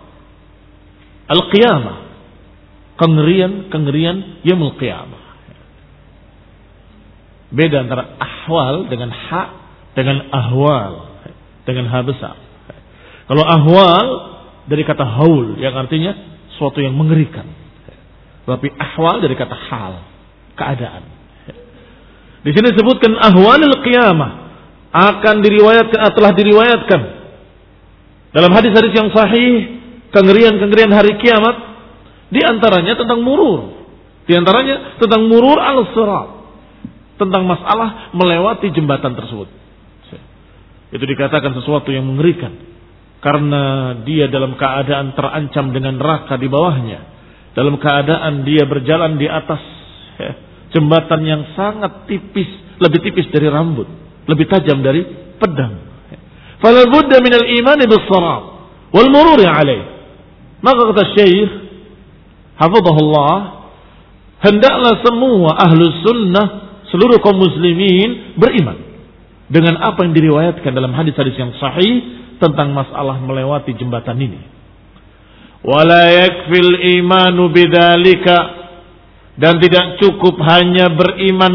al-qiyamah. 1.32 2.04
Kengerian-kengerian 3.00 4.44
yaumul 4.44 4.76
qiyamah. 4.76 5.24
Beda 7.48 7.80
antara 7.80 8.20
ahwal 8.20 8.92
dengan 8.92 9.08
ha 9.08 9.42
dengan 9.96 10.20
ahwal 10.30 10.92
dengan 11.64 11.88
ha 11.88 11.98
besar. 12.04 12.36
Kalau 13.24 13.40
ahwal 13.40 14.06
dari 14.68 14.84
kata 14.84 15.00
haul 15.00 15.56
yang 15.56 15.72
artinya 15.72 16.12
suatu 16.60 16.84
yang 16.84 16.92
mengerikan. 16.92 17.63
Tapi 18.44 18.68
ahwal 18.76 19.24
dari 19.24 19.34
kata 19.36 19.56
hal, 19.56 19.92
keadaan. 20.52 21.04
Di 22.44 22.52
sini 22.52 22.76
disebutkan 22.76 23.16
ahwalul 23.16 23.80
qiyamah 23.80 24.32
akan 24.92 25.40
diriwayatkan 25.40 26.12
telah 26.12 26.32
diriwayatkan 26.36 27.00
dalam 28.36 28.52
hadis-hadis 28.52 28.92
yang 28.92 29.08
sahih 29.16 29.80
kengerian-kengerian 30.12 30.92
hari 30.92 31.16
kiamat 31.24 31.56
di 32.28 32.44
antaranya 32.44 33.00
tentang 33.00 33.24
murur. 33.24 33.80
Di 34.28 34.36
antaranya 34.36 35.00
tentang 35.00 35.24
murur 35.24 35.56
al-sirat. 35.56 36.28
Tentang 37.14 37.46
masalah 37.46 38.10
melewati 38.12 38.74
jembatan 38.74 39.14
tersebut. 39.14 39.48
Itu 40.90 41.04
dikatakan 41.06 41.54
sesuatu 41.58 41.90
yang 41.90 42.06
mengerikan 42.06 42.54
karena 43.24 43.96
dia 44.04 44.28
dalam 44.28 44.54
keadaan 44.54 45.16
terancam 45.16 45.72
dengan 45.72 45.96
neraka 45.96 46.36
di 46.36 46.46
bawahnya 46.46 47.13
dalam 47.54 47.78
keadaan 47.78 48.42
dia 48.42 48.66
berjalan 48.66 49.16
di 49.18 49.30
atas 49.30 49.62
ya, 50.18 50.32
jembatan 50.74 51.20
yang 51.22 51.42
sangat 51.54 52.06
tipis 52.10 52.50
lebih 52.82 53.00
tipis 53.02 53.30
dari 53.30 53.46
rambut 53.50 53.86
lebih 54.26 54.46
tajam 54.50 54.82
dari 54.82 55.06
pedang 55.38 55.80
fala 56.58 56.86
budda 56.90 57.22
min 57.22 57.32
al 57.34 57.46
iman 57.62 57.80
bis 57.86 58.06
wal 58.94 59.08
murur 59.10 59.40
alaih 59.42 59.82
maka 60.62 60.80
kata 60.90 61.04
syekh 61.14 61.50
hafizahullah 62.58 63.34
hendaklah 64.42 65.00
semua 65.02 65.50
ahlu 65.58 65.84
sunnah 66.02 66.46
seluruh 66.94 67.18
kaum 67.18 67.42
muslimin 67.42 68.38
beriman 68.38 68.78
dengan 69.50 69.82
apa 69.82 70.06
yang 70.06 70.14
diriwayatkan 70.16 70.72
dalam 70.72 70.94
hadis-hadis 70.94 71.36
yang 71.36 71.52
sahih 71.58 72.22
tentang 72.38 72.72
masalah 72.72 73.20
melewati 73.20 73.76
jembatan 73.76 74.16
ini. 74.18 74.40
Wala 75.64 76.12
yakfil 76.12 77.00
imanu 77.00 77.48
bidzalika 77.48 78.36
dan 79.40 79.58
tidak 79.64 79.96
cukup 79.98 80.36
hanya 80.44 80.92
beriman 80.92 81.54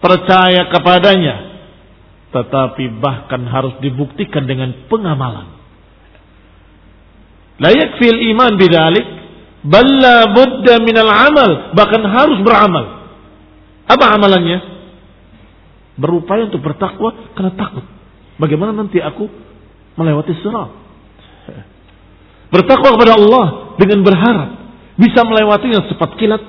percaya 0.00 0.72
kepadanya 0.72 1.48
tetapi 2.28 3.00
bahkan 3.00 3.40
harus 3.48 3.80
dibuktikan 3.80 4.44
dengan 4.44 4.84
pengamalan. 4.92 5.48
La 7.58 7.72
yakfil 7.72 8.20
iman 8.36 8.52
bidzalik 8.60 9.06
balla 9.64 10.30
budda 10.36 10.78
minal 10.84 11.08
amal 11.08 11.72
bahkan 11.72 12.04
harus 12.04 12.38
beramal. 12.44 13.08
Apa 13.88 14.04
amalannya? 14.20 14.58
Berupaya 15.98 16.46
untuk 16.46 16.62
bertakwa 16.62 17.32
karena 17.34 17.52
takut. 17.56 17.82
Bagaimana 18.38 18.76
nanti 18.76 19.00
aku 19.02 19.26
melewati 19.98 20.36
sirat. 20.44 20.87
Bertakwa 22.48 22.96
kepada 22.96 23.20
Allah 23.20 23.46
dengan 23.76 24.00
berharap 24.04 24.48
bisa 24.98 25.20
melewatinya 25.22 25.84
cepat 25.88 26.10
kilat 26.16 26.42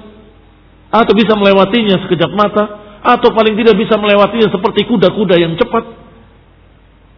atau 0.89 1.13
bisa 1.13 1.38
melewatinya 1.38 2.01
sekejap 2.07 2.31
mata 2.33 2.63
atau 2.99 3.29
paling 3.31 3.55
tidak 3.55 3.77
bisa 3.77 3.95
melewatinya 3.95 4.49
seperti 4.49 4.89
kuda-kuda 4.89 5.35
yang 5.38 5.53
cepat 5.55 5.85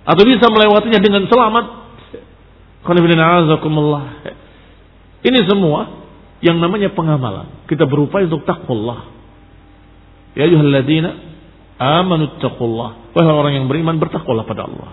atau 0.06 0.24
bisa 0.26 0.46
melewatinya 0.50 1.00
dengan 1.00 1.24
selamat. 1.30 1.65
Ini 5.22 5.39
semua 5.46 6.02
yang 6.41 6.58
namanya 6.58 6.89
pengamalan. 6.91 7.70
Kita 7.70 7.86
berupaya 7.86 8.26
untuk 8.26 8.41
takwa 8.44 9.06
Ya 10.34 10.50
ayyuhalladzina 10.50 11.10
amanu 11.78 12.41
taqullah. 12.41 13.13
Wahai 13.13 13.32
orang 13.32 13.54
yang 13.62 13.65
beriman 13.67 14.00
bertakwalah 14.00 14.48
pada 14.48 14.65
Allah. 14.65 14.89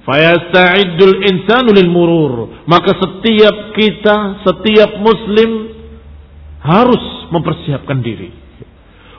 Fayasta'iddul 0.00 1.16
insanu 1.28 1.76
lil 1.76 1.90
murur. 1.92 2.64
Maka 2.64 2.96
setiap 2.96 3.76
kita, 3.76 4.40
setiap 4.48 4.96
muslim 4.96 5.76
harus 6.60 7.04
mempersiapkan 7.32 8.00
diri 8.00 8.32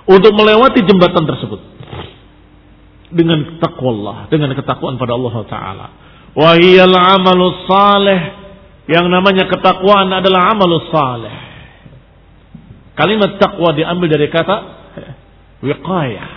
untuk 0.09 0.33
melewati 0.33 0.81
jembatan 0.85 1.25
tersebut 1.25 1.61
dengan 3.13 3.61
takwa 3.61 3.89
Allah, 3.93 4.17
dengan 4.33 4.49
ketakwaan 4.57 4.97
pada 4.97 5.13
Allah 5.13 5.35
taala. 5.45 5.87
Wa 6.33 6.57
hiyal 6.57 6.95
amalus 6.95 7.69
salih. 7.69 8.21
Yang 8.89 9.07
namanya 9.13 9.45
ketakwaan 9.47 10.09
adalah 10.09 10.51
amalus 10.51 10.89
salih. 10.89 11.35
Kalimat 12.97 13.37
takwa 13.37 13.71
diambil 13.77 14.09
dari 14.09 14.27
kata 14.27 14.57
wiqayah. 15.61 16.31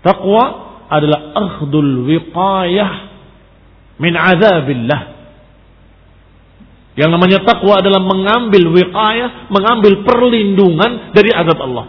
Takwa 0.00 0.44
adalah 0.88 1.36
akhdul 1.36 2.06
wiqayah 2.08 3.09
min 4.00 4.16
azabillah. 4.16 5.20
Yang 6.98 7.10
namanya 7.12 7.38
takwa 7.46 7.78
adalah 7.78 8.02
mengambil 8.02 8.72
wiqayah, 8.74 9.52
mengambil 9.52 10.02
perlindungan 10.02 11.14
dari 11.14 11.30
azab 11.30 11.60
Allah. 11.60 11.86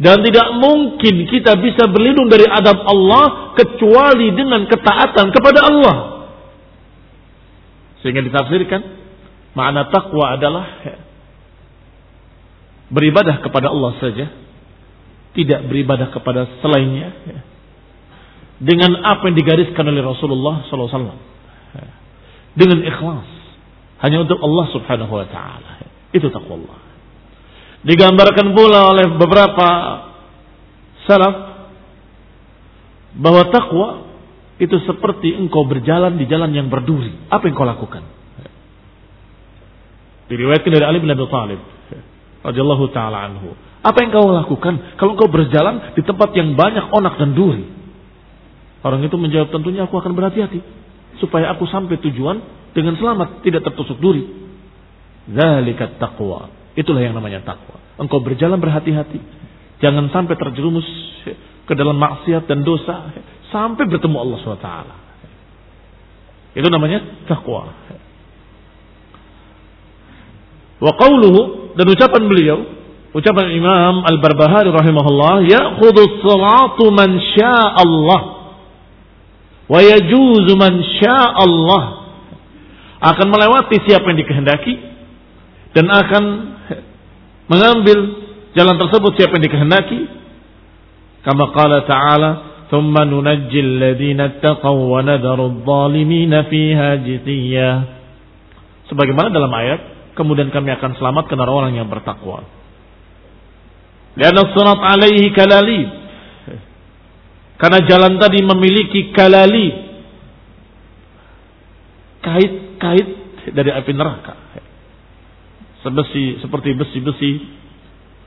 Dan 0.00 0.24
tidak 0.24 0.56
mungkin 0.56 1.28
kita 1.28 1.60
bisa 1.60 1.84
berlindung 1.84 2.32
dari 2.32 2.48
adab 2.48 2.88
Allah 2.88 3.52
kecuali 3.52 4.32
dengan 4.32 4.64
ketaatan 4.64 5.28
kepada 5.28 5.60
Allah. 5.60 5.96
Sehingga 8.00 8.24
ditafsirkan 8.24 8.80
makna 9.52 9.92
takwa 9.92 10.40
adalah 10.40 10.64
beribadah 12.88 13.44
kepada 13.44 13.68
Allah 13.68 13.92
saja, 14.00 14.26
tidak 15.36 15.68
beribadah 15.68 16.08
kepada 16.08 16.48
selainnya. 16.64 17.12
Dengan 18.60 19.00
apa 19.00 19.32
yang 19.32 19.36
digariskan 19.40 19.88
oleh 19.88 20.04
Rasulullah 20.04 20.68
SAW. 20.68 21.16
Dengan 22.52 22.78
ikhlas. 22.84 23.28
Hanya 24.04 24.24
untuk 24.24 24.40
Allah 24.40 24.66
subhanahu 24.72 25.12
wa 25.12 25.26
ta'ala. 25.28 25.72
Itu 26.12 26.28
takwa 26.28 26.60
Allah. 26.60 26.78
Digambarkan 27.80 28.52
pula 28.52 28.92
oleh 28.92 29.06
beberapa 29.16 29.68
salaf 31.08 31.36
bahwa 33.16 33.48
takwa 33.48 33.88
itu 34.60 34.76
seperti 34.84 35.32
engkau 35.40 35.64
berjalan 35.64 36.20
di 36.20 36.28
jalan 36.28 36.52
yang 36.52 36.68
berduri. 36.68 37.16
Apa 37.32 37.48
yang 37.48 37.56
kau 37.56 37.64
lakukan? 37.64 38.04
Diriwayatkan 40.28 40.70
dari 40.70 40.84
Ali 40.84 41.00
bin 41.00 41.08
Abi 41.08 41.24
Thalib 41.26 41.60
radhiyallahu 42.44 42.84
taala 42.92 43.24
anhu. 43.24 43.56
Apa 43.80 44.04
yang 44.04 44.12
kau 44.12 44.28
lakukan 44.28 45.00
kalau 45.00 45.16
engkau 45.16 45.32
berjalan 45.32 45.96
di 45.96 46.04
tempat 46.04 46.36
yang 46.36 46.52
banyak 46.52 46.92
onak 46.92 47.16
dan 47.16 47.32
duri? 47.32 47.79
Orang 48.80 49.04
itu 49.04 49.16
menjawab 49.20 49.52
tentunya 49.52 49.84
aku 49.84 50.00
akan 50.00 50.12
berhati-hati 50.16 50.60
supaya 51.20 51.52
aku 51.52 51.68
sampai 51.68 52.00
tujuan 52.00 52.40
dengan 52.72 52.96
selamat 52.96 53.44
tidak 53.44 53.60
tertusuk 53.68 54.00
duri. 54.00 54.24
Zalikat 55.30 56.00
taqwa. 56.00 56.48
Itulah 56.72 57.04
yang 57.04 57.12
namanya 57.12 57.44
takwa. 57.44 57.76
Engkau 58.00 58.24
berjalan 58.24 58.56
berhati-hati. 58.56 59.20
Jangan 59.84 60.08
sampai 60.08 60.34
terjerumus 60.40 60.86
ke 61.68 61.72
dalam 61.76 62.00
maksiat 62.00 62.48
dan 62.48 62.64
dosa 62.64 63.12
sampai 63.52 63.84
bertemu 63.84 64.16
Allah 64.16 64.38
SWT. 64.40 64.70
Itu 66.56 66.68
namanya 66.72 67.28
takwa. 67.28 67.68
Wa 70.80 70.92
qawluhu 70.96 71.76
dan 71.76 71.84
ucapan 71.84 72.22
beliau, 72.24 72.58
ucapan 73.12 73.52
Imam 73.52 74.00
Al-Barbahari 74.08 74.72
rahimahullah, 74.72 75.44
ya'khudhu 75.44 76.24
salatu 76.24 76.88
man 76.88 77.20
Allah 77.76 78.39
wa 79.70 79.78
yajuzu 79.78 80.52
man 80.58 80.82
Allah. 81.38 81.84
Akan 83.00 83.32
melewati 83.32 83.80
siapa 83.88 84.12
yang 84.12 84.18
dikehendaki 84.20 84.74
dan 85.72 85.88
akan 85.88 86.24
mengambil 87.48 87.98
jalan 88.52 88.76
tersebut 88.76 89.12
siapa 89.16 89.38
yang 89.38 89.46
dikehendaki. 89.46 90.00
Kama 91.24 91.54
qala 91.54 91.88
ta'ala 91.88 92.30
thumma 92.68 93.08
nunajjil 93.08 93.80
ladzina 93.80 94.42
taqaw 94.42 94.74
wa 94.74 95.00
nadharu 95.00 95.48
adh-dhalimina 95.52 96.48
fiha 96.48 97.00
jithiya 97.00 98.00
sebagaimana 98.90 99.30
dalam 99.30 99.52
ayat 99.54 100.12
kemudian 100.18 100.50
kami 100.50 100.74
akan 100.74 100.98
selamatkan 100.98 101.38
orang-orang 101.38 101.78
yang 101.78 101.86
bertakwa. 101.86 102.42
Lianna 104.18 104.50
surat 104.52 104.80
alaihi 104.82 105.30
kalalib 105.30 105.99
karena 107.60 107.84
jalan 107.84 108.16
tadi 108.16 108.40
memiliki 108.40 109.12
kalali. 109.12 109.92
Kait-kait 112.24 113.08
dari 113.52 113.70
api 113.72 113.92
neraka. 113.92 114.32
Sebesi 115.84 116.40
seperti 116.40 116.72
besi-besi 116.72 117.30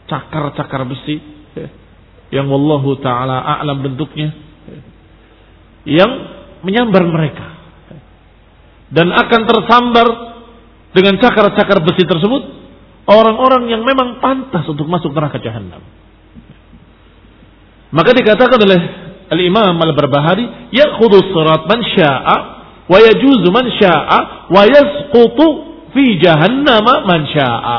cakar-cakar 0.06 0.86
besi. 0.86 1.18
Ya, 1.58 1.70
yang 2.42 2.50
wallahu 2.50 2.98
taala 3.02 3.42
a'lam 3.58 3.82
bentuknya. 3.82 4.34
Ya, 4.70 4.82
yang 5.98 6.12
menyambar 6.62 7.02
mereka. 7.10 7.48
Dan 8.94 9.10
akan 9.10 9.42
tersambar 9.50 10.08
dengan 10.94 11.18
cakar-cakar 11.18 11.82
besi 11.82 12.06
tersebut 12.06 12.44
orang-orang 13.10 13.66
yang 13.74 13.82
memang 13.82 14.22
pantas 14.22 14.62
untuk 14.70 14.86
masuk 14.86 15.10
neraka 15.10 15.42
jahanam. 15.42 15.82
Maka 17.94 18.10
dikatakan 18.14 18.58
oleh 18.58 19.03
Al-Imam 19.32 19.80
Al-Barbahari, 19.80 20.72
"Ya'khudhu 20.74 21.32
sirat 21.32 21.64
man 21.70 21.80
syaa 21.96 22.38
wa 22.88 22.98
yajuzu 23.00 23.48
man 23.52 23.66
syaa 23.80 24.20
wa 24.52 24.62
yasqutu 24.68 25.48
fi 25.96 26.20
jahannama 26.20 27.08
man 27.08 27.22
syaa. 27.32 27.78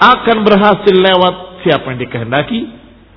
Akan 0.00 0.48
berhasil 0.48 0.96
lewat 0.96 1.60
siapa 1.66 1.92
yang 1.92 2.00
dikehendaki, 2.00 2.60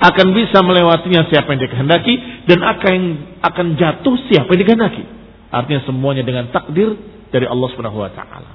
akan 0.03 0.27
bisa 0.35 0.59
melewatinya 0.59 1.31
siapa 1.31 1.55
yang 1.55 1.61
dikehendaki 1.63 2.13
dan 2.51 2.59
akan 2.59 2.95
akan 3.39 3.65
jatuh 3.79 4.15
siapa 4.27 4.51
yang 4.51 4.61
dikehendaki. 4.67 5.03
Artinya 5.53 5.81
semuanya 5.87 6.27
dengan 6.27 6.51
takdir 6.51 6.97
dari 7.31 7.47
Allah 7.47 7.67
Subhanahu 7.71 8.03
wa 8.03 8.11
taala. 8.11 8.51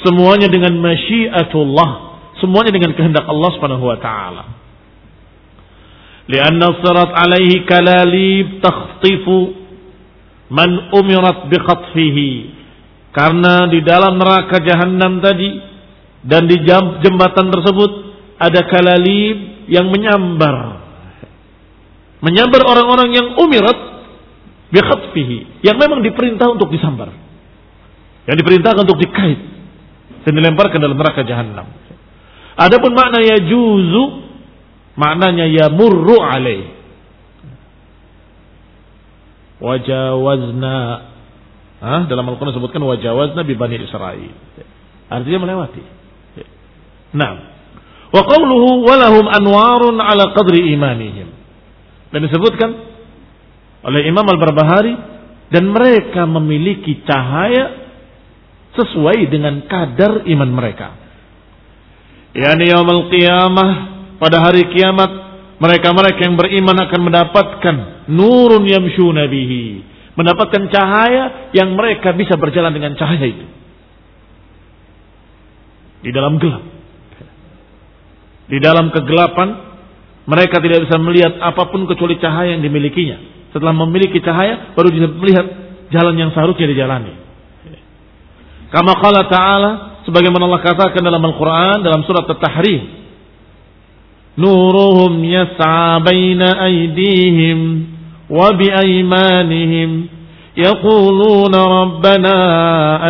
Semuanya 0.00 0.48
dengan 0.48 0.80
masyiatullah, 0.80 1.90
semuanya 2.40 2.72
dengan 2.72 2.96
kehendak 2.96 3.28
Allah 3.28 3.50
Subhanahu 3.52 3.84
wa 3.84 3.98
taala. 4.00 4.44
Sirat 6.30 7.10
alaihi 7.10 7.66
kalalib 7.66 8.62
takhtifu 8.62 9.38
man 10.50 10.94
umirat 10.94 11.50
bi 11.50 11.56
khatfihi 11.58 12.30
karena 13.10 13.66
di 13.66 13.82
dalam 13.82 14.22
neraka 14.22 14.62
jahanam 14.62 15.18
tadi 15.18 15.50
dan 16.22 16.46
di 16.46 16.62
jembatan 17.02 17.50
tersebut 17.50 17.90
ada 18.38 18.60
kalalib 18.70 19.66
yang 19.66 19.90
menyambar. 19.90 20.80
Menyambar 22.20 22.62
orang-orang 22.68 23.08
yang 23.16 23.26
umirat 23.40 23.78
bikhatfihi. 24.70 25.66
Yang 25.66 25.76
memang 25.80 26.00
diperintah 26.04 26.46
untuk 26.52 26.70
disambar. 26.70 27.10
Yang 28.28 28.36
diperintahkan 28.44 28.80
untuk 28.86 29.00
dikait. 29.00 29.40
Dan 30.28 30.32
dilemparkan 30.36 30.78
dalam 30.78 31.00
neraka 31.00 31.24
jahanam. 31.24 31.66
Adapun 32.60 32.92
makna 32.92 33.24
ya 33.24 33.40
juzu. 33.40 34.29
Maknanya 35.00 35.48
ya 35.48 35.72
murru 35.72 36.20
alaih. 36.20 36.76
Wajawazna 39.60 41.10
Hah? 41.80 42.04
Dalam 42.12 42.28
Al-Quran 42.28 42.52
disebutkan 42.52 42.84
wajawaz 42.84 43.32
Nabi 43.32 43.56
Bani 43.56 43.80
Israel. 43.80 44.32
Artinya 45.08 45.38
melewati. 45.40 45.82
Nah. 47.16 47.32
Wa 48.10 48.22
qawluhu 48.26 48.84
walahum 48.84 49.26
anwarun 49.26 49.96
ala 49.96 50.36
qadri 50.36 50.76
imanihim. 50.76 51.32
Dan 52.12 52.20
disebutkan 52.28 52.70
oleh 53.80 54.02
Imam 54.04 54.28
Al-Barbahari 54.28 54.92
dan 55.48 55.72
mereka 55.72 56.28
memiliki 56.28 57.00
cahaya 57.08 57.88
sesuai 58.76 59.30
dengan 59.32 59.64
kadar 59.64 60.28
iman 60.28 60.50
mereka. 60.52 61.00
Yani 62.36 62.70
yaumul 62.70 63.08
qiyamah 63.08 63.70
pada 64.20 64.44
hari 64.44 64.68
kiamat 64.70 65.10
mereka-mereka 65.56 66.20
yang 66.22 66.36
beriman 66.36 66.76
akan 66.76 67.00
mendapatkan 67.00 67.76
nurun 68.12 68.64
yamshuna 68.68 69.26
bihi 69.26 69.90
mendapatkan 70.20 70.68
cahaya 70.68 71.48
yang 71.56 71.72
mereka 71.72 72.12
bisa 72.12 72.36
berjalan 72.36 72.76
dengan 72.76 72.92
cahaya 72.98 73.24
itu. 73.24 73.46
Di 76.04 76.10
dalam 76.12 76.36
gelap. 76.36 76.64
Di 78.50 78.58
dalam 78.60 78.92
kegelapan, 78.92 79.48
mereka 80.28 80.60
tidak 80.60 80.84
bisa 80.84 81.00
melihat 81.00 81.40
apa 81.40 81.72
pun 81.72 81.88
kecuali 81.88 82.20
cahaya 82.20 82.52
yang 82.52 82.60
dimilikinya. 82.60 83.48
Setelah 83.56 83.72
memiliki 83.72 84.20
cahaya, 84.20 84.76
baru 84.76 84.92
bisa 84.92 85.08
melihat 85.08 85.46
jalan 85.88 86.14
yang 86.20 86.30
seharusnya 86.36 86.68
dijalani. 86.68 87.14
Kama 88.70 88.92
qala 89.00 89.26
ta'ala, 89.26 89.70
sebagaimana 90.06 90.46
Allah 90.46 90.62
katakan 90.62 91.02
dalam 91.02 91.22
Al-Quran, 91.22 91.82
dalam 91.82 92.04
surat 92.06 92.28
At-Tahrim. 92.28 92.99
Nuruhum 94.39 95.23
yas'a 95.23 96.03
baina 96.03 96.59
aydihim 96.67 97.95
وبأيمانهم 98.29 99.89
يقولون 100.57 101.55
ربنا 101.55 102.37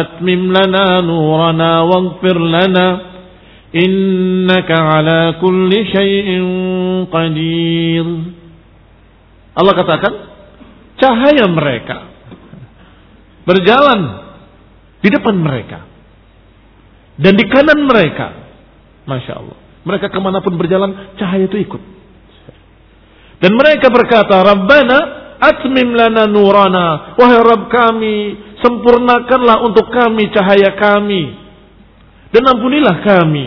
أتمم 0.02 0.42
لنا 0.54 1.02
نورنا 1.02 1.72
واغفر 1.82 2.38
لنا 2.40 2.88
إنك 3.76 4.70
على 4.72 5.36
كل 5.42 5.72
شيء 5.96 6.28
قدير 7.12 8.06
Allah 9.56 9.72
katakan 9.72 10.14
cahaya 11.00 11.48
mereka 11.48 12.12
berjalan 13.48 14.20
di 15.00 15.08
depan 15.16 15.36
mereka 15.40 15.80
dan 17.16 17.40
di 17.40 17.46
kanan 17.48 17.88
mereka 17.88 18.36
Masya 19.08 19.32
Allah 19.40 19.59
mereka 19.87 20.13
ke 20.13 20.19
mana 20.21 20.45
pun 20.45 20.55
berjalan 20.61 21.17
cahaya 21.17 21.49
itu 21.49 21.57
ikut 21.61 21.83
dan 23.41 23.57
mereka 23.57 23.89
berkata, 23.89 24.45
Rabbana 24.45 24.99
Atmim 25.41 25.97
lana 25.97 26.29
nurana. 26.29 27.17
Wahai 27.17 27.41
Rabb 27.41 27.73
kami, 27.73 28.17
sempurnakanlah 28.61 29.65
untuk 29.65 29.89
kami 29.89 30.29
cahaya 30.37 30.77
kami. 30.77 31.33
Dan 32.29 32.45
ampunilah 32.45 33.01
kami. 33.01 33.47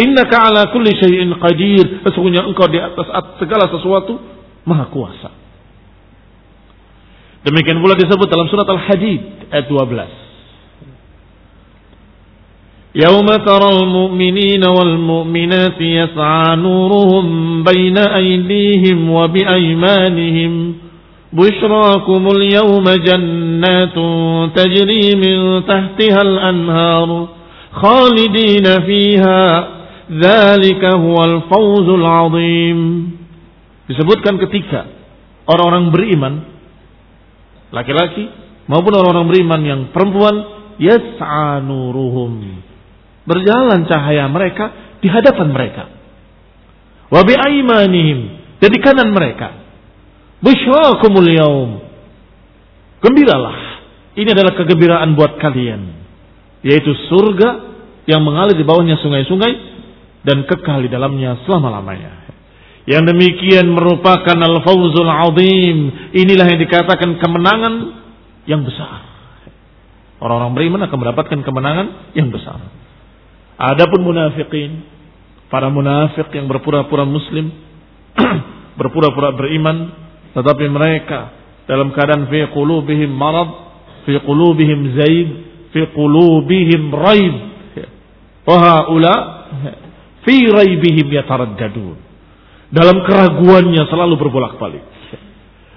Innaka 0.00 0.48
ala 0.48 0.72
kulli 0.72 0.96
syai'in 0.96 1.36
qadir. 1.36 2.00
Sesungguhnya 2.08 2.48
engkau 2.48 2.64
di 2.72 2.80
atas 2.80 3.04
segala 3.36 3.68
sesuatu 3.68 4.16
maha 4.64 4.88
kuasa. 4.88 5.30
Demikian 7.44 7.78
pula 7.84 7.94
disebut 7.94 8.26
dalam 8.26 8.48
surat 8.48 8.66
Al-Hadid 8.66 9.52
ayat 9.52 9.68
12. 9.68 10.25
يوم 12.95 13.25
ترى 13.25 13.69
المؤمنين 13.83 14.63
والمؤمنات 14.67 15.79
يسعى 15.81 16.55
نورهم 16.55 17.25
بين 17.63 17.97
أيديهم 17.97 19.09
وبأيمانهم 19.09 20.73
بشراكم 21.33 22.27
اليوم 22.35 22.85
جنات 23.07 23.95
تجري 24.55 25.05
من 25.15 25.37
تحتها 25.65 26.21
الأنهار 26.21 27.27
خالدين 27.71 28.65
فيها 28.85 29.67
ذلك 30.11 30.83
هو 30.85 31.17
الفوز 31.23 31.87
العظيم 31.89 32.79
disebutkan 33.87 34.35
ketika 34.39 34.87
orang-orang 35.47 35.91
beriman 35.95 36.33
laki-laki 37.71 38.27
maupun 38.67 38.91
orang-orang 38.99 39.27
beriman 39.31 39.61
yang 39.63 39.81
perempuan 39.95 40.35
yas'a 40.75 41.63
nuruhum 41.63 42.59
berjalan 43.26 43.84
cahaya 43.90 44.30
mereka 44.30 44.96
di 45.02 45.10
hadapan 45.10 45.52
mereka 45.52 45.84
wa 47.10 47.20
bi 47.26 47.34
aimanihim 47.34 48.18
dan 48.62 48.72
kanan 48.80 49.10
mereka 49.12 49.52
busyrakumul 50.40 51.30
yaum 51.30 51.70
gembiralah 53.02 53.82
ini 54.16 54.32
adalah 54.32 54.56
kegembiraan 54.56 55.12
buat 55.12 55.36
kalian 55.42 56.06
yaitu 56.64 56.90
surga 57.12 57.76
yang 58.06 58.22
mengalir 58.22 58.54
di 58.54 58.64
bawahnya 58.66 58.98
sungai-sungai 59.02 59.52
dan 60.26 60.42
kekal 60.46 60.82
di 60.82 60.90
dalamnya 60.90 61.42
selama-lamanya. 61.46 62.26
Yang 62.86 63.14
demikian 63.14 63.66
merupakan 63.70 64.34
al-fawzul 64.34 65.10
azim. 65.10 65.78
Inilah 66.14 66.46
yang 66.50 66.60
dikatakan 66.62 67.18
kemenangan 67.18 67.74
yang 68.46 68.62
besar. 68.62 69.02
Orang-orang 70.22 70.54
beriman 70.54 70.80
akan 70.86 70.98
mendapatkan 70.98 71.38
kemenangan 71.42 71.86
yang 72.14 72.30
besar. 72.30 72.58
Adapun 73.56 74.04
munafikin, 74.04 74.84
para 75.48 75.72
munafik 75.72 76.28
yang 76.32 76.44
berpura-pura 76.48 77.08
muslim, 77.08 77.52
berpura-pura 78.80 79.32
beriman, 79.32 79.92
tetapi 80.36 80.64
mereka 80.68 81.32
dalam 81.64 81.90
keadaan 81.96 82.28
fi 82.28 82.44
qulubihim 82.52 83.10
marad, 83.10 83.48
fi 84.04 84.20
qulubihim 84.20 84.80
zaid, 85.00 85.28
fi 85.72 85.80
qulubihim 85.96 86.92
raib, 86.92 87.56
Wahaula 88.46 89.14
fi 90.22 90.46
raibihim 90.46 91.10
yataraddadun. 91.10 91.98
Dalam 92.70 93.02
keraguannya 93.02 93.82
selalu 93.90 94.14
berbolak-balik. 94.14 94.82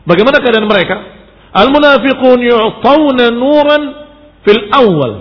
Bagaimana 0.05 0.37
keadaan 0.41 0.69
mereka? 0.69 0.95
Al-munafiqun 1.49 2.39
yu'tawna 2.45 3.33
nuran 3.33 3.81
fil 4.45 4.69
awal. 4.69 5.13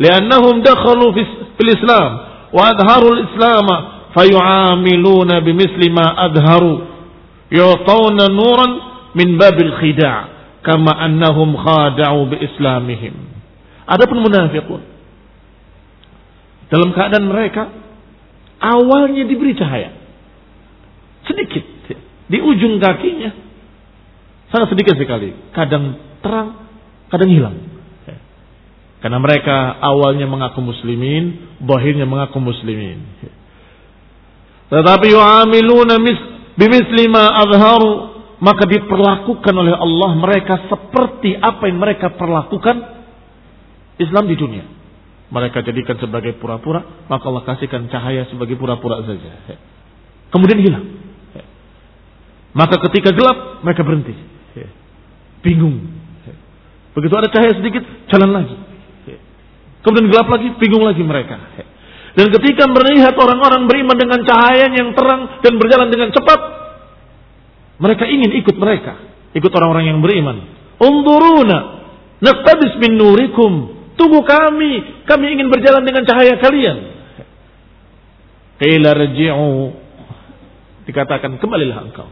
Liannahum 0.00 0.64
dakhalu 0.64 1.12
fil 1.58 1.70
Islam 1.72 2.10
wa 2.52 2.62
adharu 2.68 3.08
al-Islam 3.16 3.66
fayu'amiluna 4.12 5.40
bimisli 5.40 5.88
ma 5.88 6.16
adharu. 6.30 6.90
Yu'tawna 7.52 8.32
nuran 8.32 8.70
min 9.12 9.36
babil 9.36 9.72
khida' 9.76 10.32
kama 10.64 10.94
annahum 10.94 11.52
khada'u 11.58 12.30
bi 12.30 12.36
islamihim. 12.40 13.14
Adapun 13.84 14.22
munafiqun 14.24 14.82
dalam 16.72 16.88
keadaan 16.96 17.28
mereka 17.28 17.68
awalnya 18.62 19.28
diberi 19.28 19.52
cahaya. 19.52 19.92
Sedikit. 21.28 21.68
Di 22.32 22.40
ujung 22.40 22.80
kakinya. 22.80 23.28
Sangat 24.48 24.72
sedikit 24.72 24.96
sekali. 24.96 25.36
Kadang 25.52 26.00
terang, 26.24 26.64
kadang 27.12 27.28
hilang. 27.28 27.56
Karena 29.02 29.18
mereka 29.18 29.82
awalnya 29.82 30.30
mengaku 30.30 30.62
muslimin, 30.62 31.58
bahirnya 31.58 32.06
mengaku 32.06 32.38
muslimin. 32.38 33.02
Tetapi 34.70 35.06
yu'amiluna 35.10 35.98
bimisli 36.54 37.04
ma 37.10 37.34
azharu 37.42 38.14
maka 38.42 38.66
diperlakukan 38.66 39.54
oleh 39.54 39.74
Allah 39.74 40.10
mereka 40.18 40.66
seperti 40.66 41.34
apa 41.34 41.66
yang 41.66 41.78
mereka 41.78 42.14
perlakukan 42.14 43.04
Islam 44.02 44.26
di 44.26 44.34
dunia 44.34 44.64
mereka 45.32 45.64
jadikan 45.64 45.96
sebagai 45.96 46.36
pura-pura, 46.36 47.08
maka 47.08 47.24
Allah 47.24 47.40
kasihkan 47.48 47.88
cahaya 47.88 48.28
sebagai 48.28 48.52
pura-pura 48.60 49.00
saja. 49.00 49.56
Kemudian 50.28 50.60
hilang. 50.60 50.86
Maka 52.52 52.76
ketika 52.84 53.16
gelap, 53.16 53.64
mereka 53.64 53.80
berhenti. 53.80 54.12
Bingung. 55.40 55.88
Begitu 56.92 57.14
ada 57.16 57.32
cahaya 57.32 57.56
sedikit, 57.56 57.80
jalan 58.12 58.30
lagi. 58.36 58.56
Kemudian 59.82 60.08
gelap 60.14 60.30
lagi, 60.30 60.54
bingung 60.62 60.86
lagi 60.86 61.02
mereka. 61.02 61.36
Dan 62.12 62.30
ketika 62.30 62.70
melihat 62.70 63.16
orang-orang 63.18 63.66
beriman 63.66 63.96
dengan 63.98 64.20
cahaya 64.22 64.70
yang 64.70 64.94
terang 64.94 65.42
dan 65.42 65.58
berjalan 65.58 65.88
dengan 65.90 66.14
cepat, 66.14 66.40
mereka 67.82 68.04
ingin 68.06 68.30
ikut 68.38 68.56
mereka. 68.60 69.00
Ikut 69.32 69.50
orang-orang 69.50 69.90
yang 69.90 69.98
beriman. 69.98 70.44
Unduruna, 70.78 71.58
naqtabis 72.22 72.78
min 72.78 72.94
nurikum. 73.00 73.52
Tunggu 73.98 74.22
kami, 74.22 75.04
kami 75.08 75.26
ingin 75.34 75.48
berjalan 75.50 75.82
dengan 75.82 76.06
cahaya 76.06 76.38
kalian. 76.38 76.76
Qila 78.62 78.94
rji'u. 78.94 79.52
Dikatakan 80.86 81.42
kembalilah 81.42 81.78
engkau. 81.90 82.06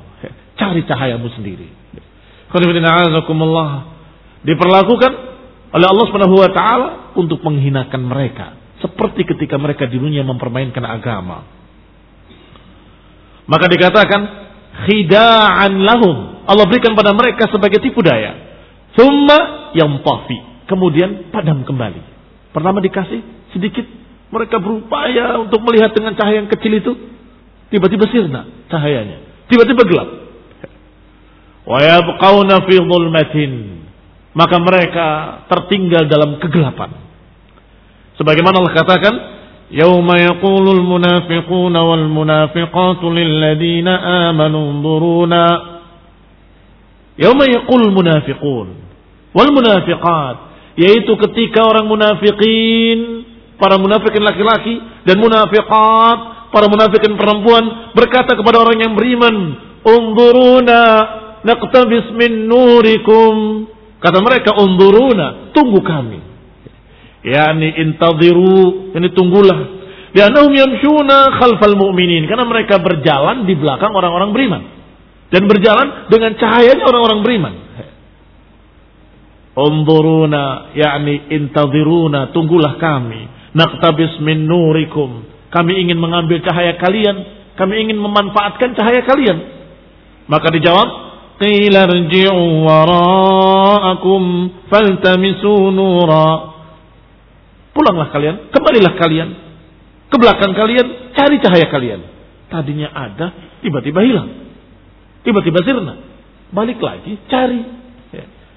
Cari 0.59 0.83
cahayamu 0.89 1.29
sendiri. 1.39 1.69
Diperlakukan 4.41 5.13
oleh 5.71 5.87
Allah 5.87 6.05
Subhanahu 6.11 6.37
wa 6.37 6.51
taala 6.51 6.89
untuk 7.15 7.43
menghinakan 7.47 8.03
mereka 8.03 8.59
seperti 8.83 9.29
ketika 9.29 9.61
mereka 9.61 9.87
di 9.87 10.01
dunia 10.01 10.25
mempermainkan 10.27 10.83
agama. 10.83 11.47
Maka 13.47 13.67
dikatakan 13.67 14.21
khida'an 14.89 15.73
lahum. 15.85 16.47
Allah 16.47 16.65
berikan 16.67 16.97
pada 16.97 17.15
mereka 17.15 17.47
sebagai 17.51 17.79
tipu 17.83 18.01
daya. 18.03 18.35
Thumma 18.97 19.71
yang 19.79 20.03
tafi 20.03 20.67
kemudian 20.67 21.31
padam 21.35 21.67
kembali. 21.67 22.03
Pertama 22.55 22.79
dikasih 22.79 23.51
sedikit, 23.55 23.87
mereka 24.31 24.63
berupaya 24.63 25.39
untuk 25.43 25.63
melihat 25.67 25.91
dengan 25.95 26.15
cahaya 26.15 26.43
yang 26.43 26.51
kecil 26.51 26.73
itu, 26.79 26.93
tiba-tiba 27.75 28.07
sirna 28.11 28.47
cahayanya, 28.71 29.47
tiba-tiba 29.51 29.83
gelap. 29.87 30.09
Wa 31.67 31.79
yabqauna 31.83 32.67
fi 32.67 32.75
dhulmatin. 32.79 33.80
Maka 34.31 34.57
mereka 34.63 35.07
tertinggal 35.51 36.07
dalam 36.07 36.39
kegelapan. 36.39 36.95
Sebagaimana 38.15 38.63
Allah 38.63 38.75
katakan, 38.79 39.15
"Yauma 39.75 40.23
yaqulul 40.23 40.87
munafiquna 40.87 41.81
wal 41.83 42.07
munafiqatu 42.07 43.11
lil 43.11 43.31
ladina 43.43 44.29
amanu 44.31 44.79
dhuruna." 44.79 45.45
Yauma 47.19 47.45
yaqulul 47.49 47.91
munafiqun 47.91 48.69
wal 49.35 49.51
munafiqat 49.51 50.37
yaitu 50.79 51.13
ketika 51.27 51.67
orang 51.67 51.91
munafikin, 51.91 53.27
para 53.61 53.77
munafikin 53.77 54.23
laki-laki 54.23 55.05
dan 55.05 55.19
munafiqat, 55.21 56.19
para 56.55 56.67
munafikin 56.71 57.19
perempuan 57.19 57.93
berkata 57.93 58.39
kepada 58.39 58.63
orang 58.63 58.79
yang 58.79 58.93
beriman, 58.95 59.35
"Unzuruna 59.85 60.83
naqtabis 61.45 62.15
min 62.15 62.47
nurikum." 62.47 63.67
Kata 64.01 64.19
mereka, 64.25 64.57
"Unzuruna, 64.57 65.53
tunggu 65.53 65.85
kami." 65.85 66.19
Yani 67.21 67.69
intadhiru, 67.85 68.97
ini 68.97 69.09
tunggulah. 69.13 69.59
Lianahum 70.17 70.53
yamshuna 70.57 71.37
khalfal 71.37 71.77
mu'minin. 71.77 72.25
Karena 72.25 72.49
mereka 72.49 72.81
berjalan 72.81 73.45
di 73.45 73.55
belakang 73.55 73.93
orang-orang 73.93 74.31
beriman. 74.33 74.63
Dan 75.31 75.47
berjalan 75.47 76.11
dengan 76.11 76.35
cahayanya 76.35 76.83
orang-orang 76.89 77.21
beriman. 77.23 77.55
Unduruna, 79.55 80.73
yakni 80.73 81.29
intadhiruna, 81.31 82.33
tunggulah 82.33 82.81
kami. 82.81 83.53
Naktabis 83.53 84.19
min 84.25 84.49
nurikum. 84.49 85.29
Kami 85.53 85.73
ingin 85.87 86.01
mengambil 86.01 86.41
cahaya 86.41 86.81
kalian. 86.81 87.17
Kami 87.55 87.75
ingin 87.85 88.01
memanfaatkan 88.01 88.73
cahaya 88.73 89.05
kalian. 89.05 89.39
Maka 90.31 90.49
dijawab, 90.55 91.10
Qila 91.40 91.84
rji'u 91.84 92.42
wara'akum 92.64 94.22
faltamisu 94.72 95.72
nura. 95.76 96.28
Pulanglah 97.76 98.08
kalian, 98.08 98.36
kembalilah 98.56 98.94
kalian. 98.96 99.30
Ke 100.08 100.16
belakang 100.16 100.56
kalian, 100.56 101.12
cari 101.12 101.36
cahaya 101.44 101.68
kalian. 101.68 102.02
Tadinya 102.48 102.88
ada, 102.96 103.60
tiba-tiba 103.60 104.00
hilang. 104.00 104.30
Tiba-tiba 105.28 105.60
sirna. 105.66 105.94
Balik 106.56 106.80
lagi, 106.80 107.20
cari. 107.28 107.62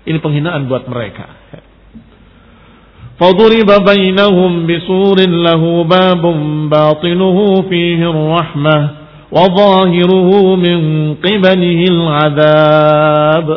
Ini 0.07 0.19
penghinaan 0.23 0.71
buat 0.71 0.87
mereka. 0.87 1.27
فضرب 3.19 3.71
بينهم 3.91 4.53
بسور 4.67 5.19
له 5.27 5.63
باب 5.85 6.23
باطنه 6.71 7.39
فيه 7.71 8.01
الرحمة 8.11 8.77
وظاهره 9.33 10.31
من 10.57 10.79
قبله 11.21 11.81
العذاب 11.95 13.49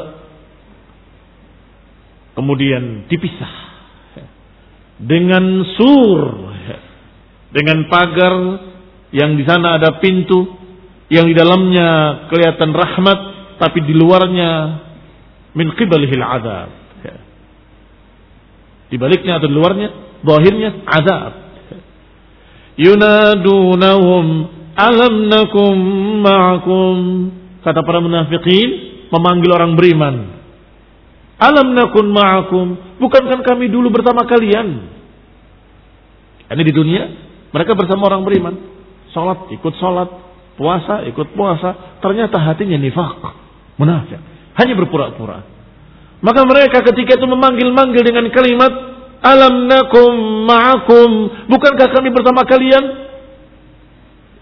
Kemudian 2.32 3.12
dipisah 3.12 3.54
dengan 4.96 5.68
sur, 5.76 6.22
dengan 7.52 7.92
pagar 7.92 8.34
yang 9.12 9.36
di 9.36 9.44
sana 9.44 9.76
ada 9.76 10.00
pintu, 10.00 10.48
yang 11.12 11.28
di 11.28 11.36
dalamnya 11.36 12.24
kelihatan 12.32 12.72
rahmat, 12.72 13.20
tapi 13.60 13.84
di 13.84 13.92
luarnya 13.92 14.80
min 15.60 15.76
qibalihil 15.76 16.24
azab. 16.24 16.70
Di 18.88 18.96
baliknya 18.96 19.36
atau 19.36 19.52
di 19.52 19.56
luarnya, 19.56 19.90
zahirnya 20.24 20.70
azab. 20.88 21.34
Yunadunahum 22.80 24.26
alam 24.77 25.33
nakum 25.33 25.77
ma'akum. 26.21 26.97
Kata 27.65 27.83
para 27.83 27.99
munafikin 27.99 28.69
memanggil 29.11 29.51
orang 29.51 29.73
beriman. 29.75 30.15
Alam 31.37 31.77
nakun 31.77 32.07
ma'akum. 32.13 32.67
Bukankah 33.01 33.45
kami 33.45 33.69
dulu 33.69 33.93
bersama 33.93 34.25
kalian? 34.25 34.97
Ini 36.47 36.63
di 36.63 36.73
dunia 36.73 37.03
mereka 37.53 37.73
bersama 37.73 38.09
orang 38.13 38.23
beriman. 38.25 38.55
Salat 39.17 39.49
ikut 39.49 39.75
salat, 39.81 40.13
puasa 40.61 41.05
ikut 41.09 41.33
puasa. 41.33 41.99
Ternyata 42.05 42.37
hatinya 42.37 42.77
nifak, 42.77 43.21
munafik. 43.81 44.21
Hanya 44.57 44.73
berpura-pura. 44.77 45.45
Maka 46.25 46.41
mereka 46.49 46.81
ketika 46.81 47.21
itu 47.21 47.27
memanggil-manggil 47.29 48.01
dengan 48.01 48.25
kalimat 48.33 48.73
Alam 49.21 49.69
nakum 49.69 50.49
ma'akum 50.49 51.11
Bukankah 51.45 51.93
kami 51.93 52.09
bersama 52.09 52.41
kalian? 52.49 53.06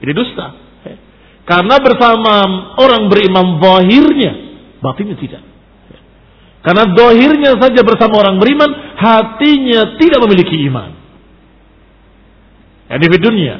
Ini 0.05 0.13
dusta. 0.13 0.47
Karena 1.45 1.77
bersama 1.81 2.73
orang 2.81 3.09
berimam 3.13 3.61
zahirnya 3.61 4.33
Batinnya 4.85 5.17
tidak. 5.17 5.41
Karena 6.61 6.93
zahirnya 6.93 7.57
saja 7.57 7.81
bersama 7.81 8.21
orang 8.21 8.37
beriman 8.37 8.69
Hatinya 9.01 9.97
tidak 9.97 10.21
memiliki 10.29 10.61
iman. 10.69 10.93
Ini 12.93 13.07
di 13.09 13.19
dunia. 13.21 13.57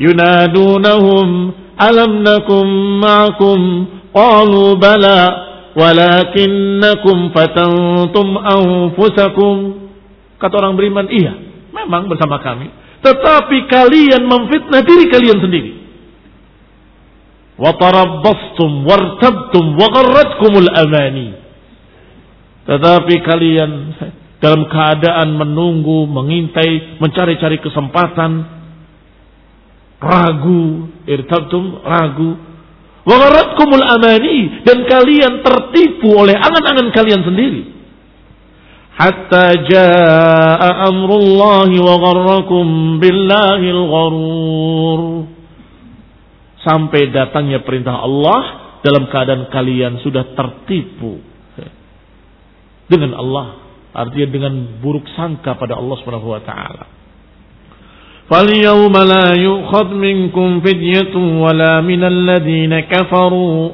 Yunadunahum 0.00 1.28
Alam 1.76 2.24
nakum 2.24 2.64
ma'akum 3.04 3.60
Qalu 4.16 4.80
bala 4.80 5.20
walakinnakum 5.76 7.30
fatantum 7.36 8.26
anfusakum. 8.36 9.56
Kata 10.40 10.54
orang 10.56 10.74
beriman 10.74 11.06
iya 11.12 11.36
memang 11.70 12.10
bersama 12.10 12.42
kami 12.42 12.79
tetapi 13.00 13.58
kalian 13.68 14.22
memfitnah 14.28 14.82
diri 14.84 15.04
kalian 15.08 15.38
sendiri. 15.40 15.72
Wa 17.60 17.76
tarabbastum 17.76 18.84
wartabtum 18.88 19.64
wa 19.76 19.88
gharratkumul 19.92 20.70
amani. 20.72 21.28
Tetapi 22.64 23.14
kalian 23.24 23.70
dalam 24.40 24.68
keadaan 24.68 25.36
menunggu, 25.36 26.08
mengintai, 26.08 27.00
mencari-cari 27.00 27.60
kesempatan, 27.60 28.32
ragu, 30.00 30.88
irtabtum, 31.04 31.84
ragu, 31.84 32.50
Wagaratkumul 33.00 33.84
amani. 33.84 34.62
Dan 34.64 34.84
kalian 34.84 35.40
tertipu 35.40 36.14
oleh 36.14 36.36
angan-angan 36.36 36.88
kalian 36.92 37.22
sendiri 37.24 37.79
Hatta 38.95 39.59
jaa 39.67 40.87
amrullahi 40.87 41.75
wa 41.83 41.95
gharrakum 41.99 42.65
billahil 43.03 43.83
gharur. 43.91 45.01
Sampai 46.63 47.11
datangnya 47.11 47.61
perintah 47.61 47.99
Allah 47.99 48.41
dalam 48.81 49.11
keadaan 49.11 49.51
kalian 49.51 49.99
sudah 49.99 50.31
tertipu 50.33 51.19
dengan 52.87 53.19
Allah. 53.19 53.47
Artinya 53.95 54.27
dengan 54.27 54.53
buruk 54.83 55.07
sangka 55.15 55.55
pada 55.55 55.75
Allah 55.79 55.95
Subhanahu 55.99 56.31
wa 56.35 56.43
taala. 56.43 56.85
فاليوم 58.25 58.95
لا 58.97 59.37
يؤخذ 59.37 59.87
منكم 59.93 60.47
فدية 60.65 61.13
ولا 61.13 61.81
من 61.81 62.01
الذين 62.03 62.73
كفروا 62.79 63.69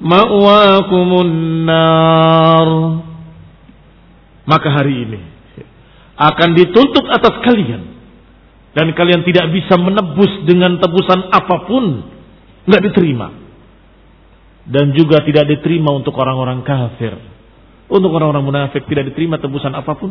مأواكم 0.00 1.08
النار 1.20 2.68
maka 4.45 4.69
hari 4.71 5.05
ini 5.05 5.21
akan 6.15 6.49
dituntut 6.55 7.05
atas 7.11 7.35
kalian 7.43 7.83
dan 8.75 8.91
kalian 8.95 9.21
tidak 9.27 9.51
bisa 9.51 9.75
menebus 9.75 10.31
dengan 10.47 10.79
tebusan 10.79 11.27
apa 11.33 11.67
pun 11.67 11.85
nggak 12.65 12.81
diterima 12.91 13.27
dan 14.65 14.95
juga 14.97 15.21
tidak 15.21 15.45
diterima 15.49 15.93
untuk 15.93 16.15
orang-orang 16.17 16.65
kafir 16.65 17.13
untuk 17.85 18.09
orang-orang 18.15 18.45
munafik 18.45 18.87
tidak 18.89 19.13
diterima 19.13 19.37
tebusan 19.37 19.75
apa 19.75 19.93
pun 19.93 20.09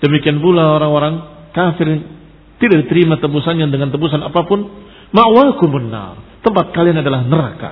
demikian 0.00 0.40
pula 0.40 0.80
orang-orang 0.80 1.14
kafir 1.52 1.86
tidak 2.58 2.86
diterima 2.86 3.18
tebusannya 3.18 3.66
dengan 3.68 3.90
tebusan 3.90 4.22
apa 4.22 4.40
pun. 4.46 4.60
Ma'wakumun 5.14 5.86
nar. 5.90 6.40
Tempat 6.42 6.74
kalian 6.74 7.02
adalah 7.02 7.22
neraka. 7.26 7.70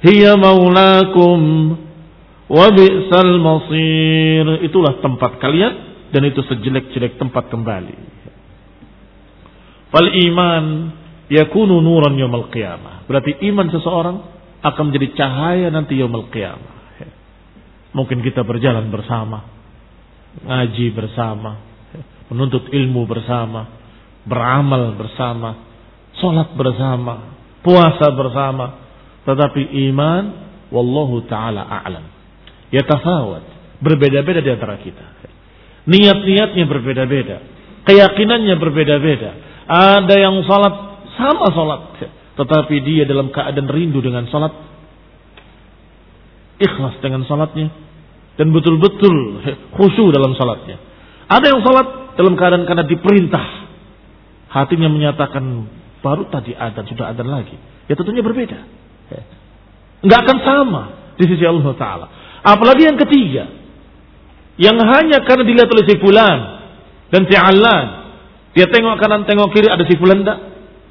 Hiya 0.00 0.38
maulakum 0.38 1.40
wa 2.50 2.66
bi'sal 2.74 3.38
masir. 3.38 4.46
Itulah 4.66 4.98
tempat 4.98 5.38
kalian 5.38 5.72
dan 6.10 6.22
itu 6.26 6.42
sejelek-jelek 6.50 7.16
tempat 7.16 7.46
kembali. 7.48 7.94
Fal 9.90 10.08
iman 10.10 10.64
yakunu 11.30 11.78
nuran 11.78 12.18
yaumil 12.18 12.50
qiyamah. 12.50 13.06
Berarti 13.06 13.38
iman 13.50 13.70
seseorang 13.70 14.16
akan 14.60 14.82
menjadi 14.90 15.08
cahaya 15.14 15.70
nanti 15.70 15.94
yaumil 15.94 16.28
qiyamah. 16.30 16.82
Mungkin 17.90 18.22
kita 18.22 18.46
berjalan 18.46 18.86
bersama, 18.86 19.50
ngaji 20.46 20.94
bersama, 20.94 21.58
menuntut 22.30 22.70
ilmu 22.70 23.02
bersama, 23.02 23.66
beramal 24.22 24.94
bersama, 24.94 25.58
sholat 26.22 26.54
bersama, 26.54 27.34
puasa 27.66 28.14
bersama, 28.14 28.66
tetapi 29.26 29.74
iman, 29.90 30.22
wallahu 30.70 31.26
taala 31.26 31.66
a'lam. 31.66 32.19
Yatafawat, 32.70 33.44
berbeda-beda 33.82 34.40
di 34.42 34.50
antara 34.50 34.78
kita. 34.78 35.06
Niat-niatnya 35.90 36.64
berbeda-beda, 36.70 37.36
keyakinannya 37.88 38.54
berbeda-beda. 38.60 39.30
Ada 39.70 40.14
yang 40.18 40.42
sholat 40.46 40.74
sama 41.18 41.46
sholat, 41.50 41.82
tetapi 42.38 42.74
dia 42.86 43.02
dalam 43.06 43.34
keadaan 43.34 43.66
rindu 43.66 43.98
dengan 43.98 44.30
sholat, 44.30 44.54
ikhlas 46.62 46.94
dengan 47.02 47.26
sholatnya, 47.26 47.74
dan 48.38 48.54
betul-betul 48.54 49.42
khusyuk 49.74 50.14
dalam 50.14 50.38
sholatnya. 50.38 50.78
Ada 51.26 51.46
yang 51.50 51.60
sholat 51.66 51.86
dalam 52.14 52.34
keadaan 52.38 52.66
karena 52.66 52.84
diperintah 52.86 53.46
hatinya 54.50 54.90
menyatakan 54.90 55.66
baru 56.02 56.26
tadi 56.30 56.54
adan 56.54 56.86
sudah 56.86 57.10
adan 57.10 57.26
lagi, 57.30 57.56
ya 57.90 57.94
tentunya 57.98 58.22
berbeda. 58.22 58.58
Ya. 59.10 59.22
Nggak 60.06 60.20
akan 60.22 60.38
sama 60.42 60.82
di 61.18 61.24
sisi 61.26 61.44
Allah 61.44 61.66
Taala. 61.76 62.06
Apalagi 62.40 62.88
yang 62.88 62.96
ketiga, 62.96 63.44
yang 64.56 64.76
hanya 64.80 65.24
karena 65.24 65.44
dilihat 65.44 65.68
oleh 65.68 65.84
si 65.84 65.96
fulan 66.00 66.38
dan 67.12 67.22
si 67.28 67.36
alan, 67.36 67.86
dia 68.56 68.66
tengok 68.68 68.96
kanan 68.96 69.28
tengok 69.28 69.52
kiri 69.52 69.68
ada 69.68 69.84
si 69.84 69.96
fulan 70.00 70.24
enggak? 70.24 70.38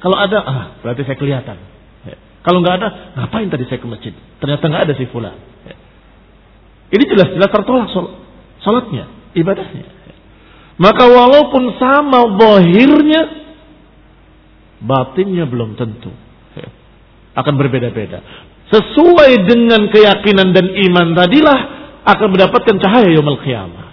Kalau 0.00 0.16
ada, 0.16 0.38
ah 0.40 0.66
berarti 0.80 1.04
saya 1.04 1.18
kelihatan. 1.18 1.58
Ya. 2.06 2.16
Kalau 2.46 2.64
nggak 2.64 2.74
ada, 2.80 2.88
ngapain 3.20 3.50
tadi 3.52 3.68
saya 3.68 3.82
ke 3.82 3.88
masjid? 3.90 4.14
Ternyata 4.40 4.64
nggak 4.64 4.84
ada 4.88 4.94
si 4.96 5.04
fulan. 5.10 5.36
Ya. 5.66 5.76
Ini 6.96 7.04
jelas-jelas 7.04 7.50
tertolak 7.52 7.90
salatnya, 8.64 9.10
ibadahnya. 9.36 9.86
Maka 10.80 11.04
walaupun 11.04 11.76
sama 11.76 12.24
bohirnya, 12.40 13.22
batinnya 14.80 15.44
belum 15.44 15.76
tentu. 15.76 16.08
Akan 17.30 17.54
berbeda-beda. 17.54 18.49
Sesuai 18.70 19.50
dengan 19.50 19.90
keyakinan 19.90 20.54
dan 20.54 20.66
iman 20.70 21.18
tadilah 21.18 21.58
akan 22.06 22.28
mendapatkan 22.30 22.76
cahaya 22.78 23.10
yaumul 23.10 23.42
qiyamah. 23.42 23.90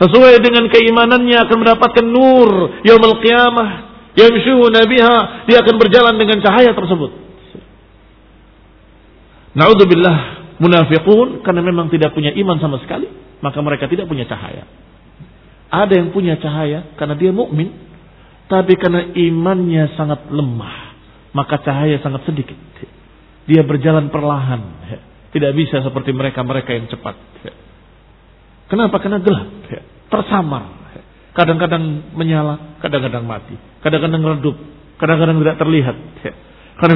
Sesuai 0.00 0.40
dengan 0.42 0.66
keimanannya 0.72 1.38
akan 1.44 1.56
mendapatkan 1.60 2.06
nur 2.08 2.80
yaumul 2.82 3.20
qiyamah. 3.20 3.92
Yamshuna 4.14 4.86
biha, 4.86 5.16
dia 5.50 5.58
akan 5.58 5.74
berjalan 5.74 6.14
dengan 6.14 6.38
cahaya 6.38 6.70
tersebut. 6.70 7.10
Naudzubillah 9.58 10.18
munafiqun 10.58 11.42
karena 11.42 11.62
memang 11.62 11.90
tidak 11.90 12.14
punya 12.14 12.30
iman 12.34 12.58
sama 12.62 12.78
sekali, 12.82 13.10
maka 13.42 13.58
mereka 13.62 13.90
tidak 13.90 14.06
punya 14.06 14.26
cahaya. 14.26 14.66
Ada 15.70 15.98
yang 15.98 16.14
punya 16.14 16.38
cahaya 16.38 16.94
karena 16.94 17.18
dia 17.18 17.34
mukmin, 17.34 17.74
tapi 18.46 18.78
karena 18.78 19.14
imannya 19.14 19.94
sangat 19.98 20.30
lemah, 20.30 20.94
maka 21.34 21.58
cahaya 21.62 21.98
sangat 22.02 22.22
sedikit. 22.26 22.73
Dia 23.44 23.62
berjalan 23.64 24.08
perlahan, 24.08 24.60
Tidak 25.34 25.52
bisa 25.52 25.82
seperti 25.82 26.14
mereka-mereka 26.14 26.70
yang 26.72 26.86
cepat. 26.88 27.16
Kenapa? 28.70 28.96
Karena 29.02 29.20
gelap. 29.20 29.48
Tersamar. 30.08 30.64
Kadang-kadang 31.34 32.14
menyala, 32.14 32.78
kadang-kadang 32.78 33.26
mati. 33.26 33.58
Kadang-kadang 33.82 34.22
redup, 34.22 34.56
kadang-kadang 35.02 35.42
tidak 35.42 35.58
terlihat. 35.58 35.96
Karena 36.78 36.94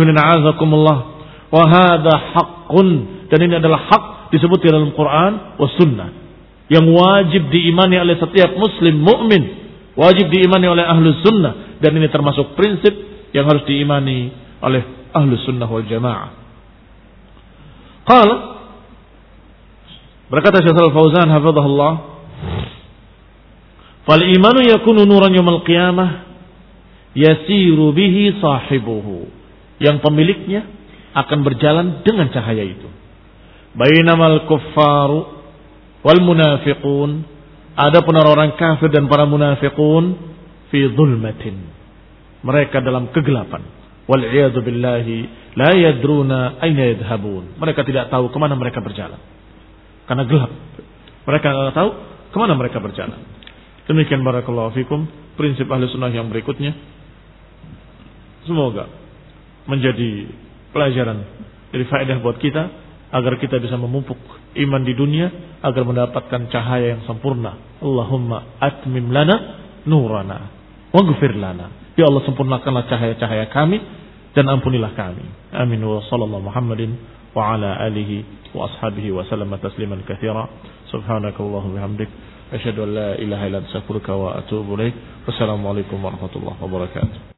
Wahada 1.49 2.15
haqqun. 2.37 2.89
Dan 3.29 3.39
ini 3.45 3.55
adalah 3.57 3.89
hak 3.89 4.05
disebut 4.33 4.59
di 4.61 4.69
dalam 4.69 4.93
Quran 4.93 5.33
wa 5.57 5.69
sunnah. 5.77 6.11
Yang 6.69 6.87
wajib 6.93 7.43
diimani 7.49 7.97
oleh 7.97 8.17
setiap 8.21 8.53
muslim 8.57 9.01
mukmin, 9.01 9.43
Wajib 9.99 10.31
diimani 10.31 10.71
oleh 10.71 10.87
ahlu 10.87 11.11
sunnah. 11.27 11.83
Dan 11.83 11.99
ini 11.99 12.07
termasuk 12.07 12.55
prinsip 12.55 12.95
yang 13.35 13.51
harus 13.51 13.67
diimani 13.67 14.31
oleh 14.63 14.98
ahlu 15.15 15.35
sunnah 15.45 15.69
wal 15.69 15.87
jamaah. 15.87 16.31
Qala 18.09 18.37
berkata 20.33 20.65
Syekh 20.65 20.77
Al-Fauzan 20.77 21.29
hafizahullah 21.29 21.93
Fal 24.09 24.25
imanu 24.25 24.65
yakunu 24.65 25.05
nuran 25.05 25.37
yaumil 25.37 25.61
qiyamah 25.69 26.25
yasiru 27.13 27.93
bihi 27.93 28.41
sahibuhu 28.41 29.29
yang 29.85 30.01
pemiliknya 30.01 30.65
akan 31.13 31.45
berjalan 31.45 32.01
dengan 32.09 32.33
cahaya 32.33 32.65
itu. 32.65 32.89
Bainamal 33.77 34.49
kuffaru 34.49 35.29
wal 36.01 36.21
munafiqun 36.25 37.21
adapun 37.77 38.15
orang-orang 38.17 38.57
kafir 38.57 38.89
dan 38.89 39.13
para 39.13 39.29
munafiqun 39.29 40.17
fi 40.73 40.89
dhulmatin 40.89 41.69
mereka 42.41 42.81
dalam 42.81 43.13
kegelapan 43.13 43.61
wal 44.09 44.25
billahi 44.65 45.49
La 45.59 45.75
yadruna 45.75 46.63
aina 46.63 46.87
yadhabun. 46.95 47.59
Mereka 47.59 47.83
tidak 47.83 48.15
tahu 48.15 48.31
ke 48.31 48.39
mana 48.39 48.55
mereka 48.55 48.79
berjalan. 48.79 49.19
Karena 50.07 50.23
gelap. 50.23 50.53
Mereka 51.27 51.47
tidak 51.51 51.75
tahu 51.75 51.91
ke 52.31 52.37
mana 52.39 52.55
mereka 52.55 52.79
berjalan. 52.79 53.19
Demikian 53.91 54.23
barakallahu 54.23 54.71
fikum. 54.79 55.11
Prinsip 55.35 55.67
ahli 55.67 55.91
sunnah 55.91 56.15
yang 56.15 56.31
berikutnya. 56.31 56.79
Semoga 58.47 58.87
menjadi 59.67 60.31
pelajaran. 60.71 61.27
Jadi 61.75 61.85
faedah 61.91 62.23
buat 62.23 62.39
kita. 62.39 62.87
Agar 63.09 63.41
kita 63.43 63.59
bisa 63.59 63.75
memupuk 63.75 64.21
iman 64.55 64.83
di 64.87 64.95
dunia. 64.95 65.59
Agar 65.59 65.83
mendapatkan 65.83 66.47
cahaya 66.55 66.95
yang 66.95 67.03
sempurna. 67.03 67.59
Allahumma 67.83 68.63
atmim 68.63 69.11
lana 69.11 69.59
nurana. 69.91 70.55
Waghfir 70.95 71.35
lana. 71.35 71.78
Ya 71.99 72.07
Allah 72.07 72.23
sempurnakanlah 72.31 72.87
cahaya-cahaya 72.87 73.51
kami 73.51 73.83
dan 74.31 74.47
ampunilah 74.47 74.95
kami. 74.95 75.27
Amin 75.51 75.83
wa 75.83 75.99
sallallahu 76.07 76.47
Muhammadin 76.47 76.95
wa 77.35 77.59
ala 77.59 77.75
alihi 77.91 78.23
wa 78.55 78.71
ashabihi 78.71 79.11
wa 79.11 79.27
sallam 79.27 79.51
tasliman 79.59 80.07
katsira. 80.07 80.47
Subhanakallahumma 80.95 81.75
bihamdik 81.75 82.07
asyhadu 82.55 82.87
an 82.87 82.91
la 82.95 83.09
ilaha 83.19 83.45
illa 83.51 83.59
anta 83.67 83.83
astaghfiruka 83.83 84.15
wa 84.15 84.39
atubu 84.39 84.79
ilaik. 84.79 84.95
Wassalamualaikum 85.27 85.99
warahmatullahi 85.99 86.63
wabarakatuh. 86.63 87.35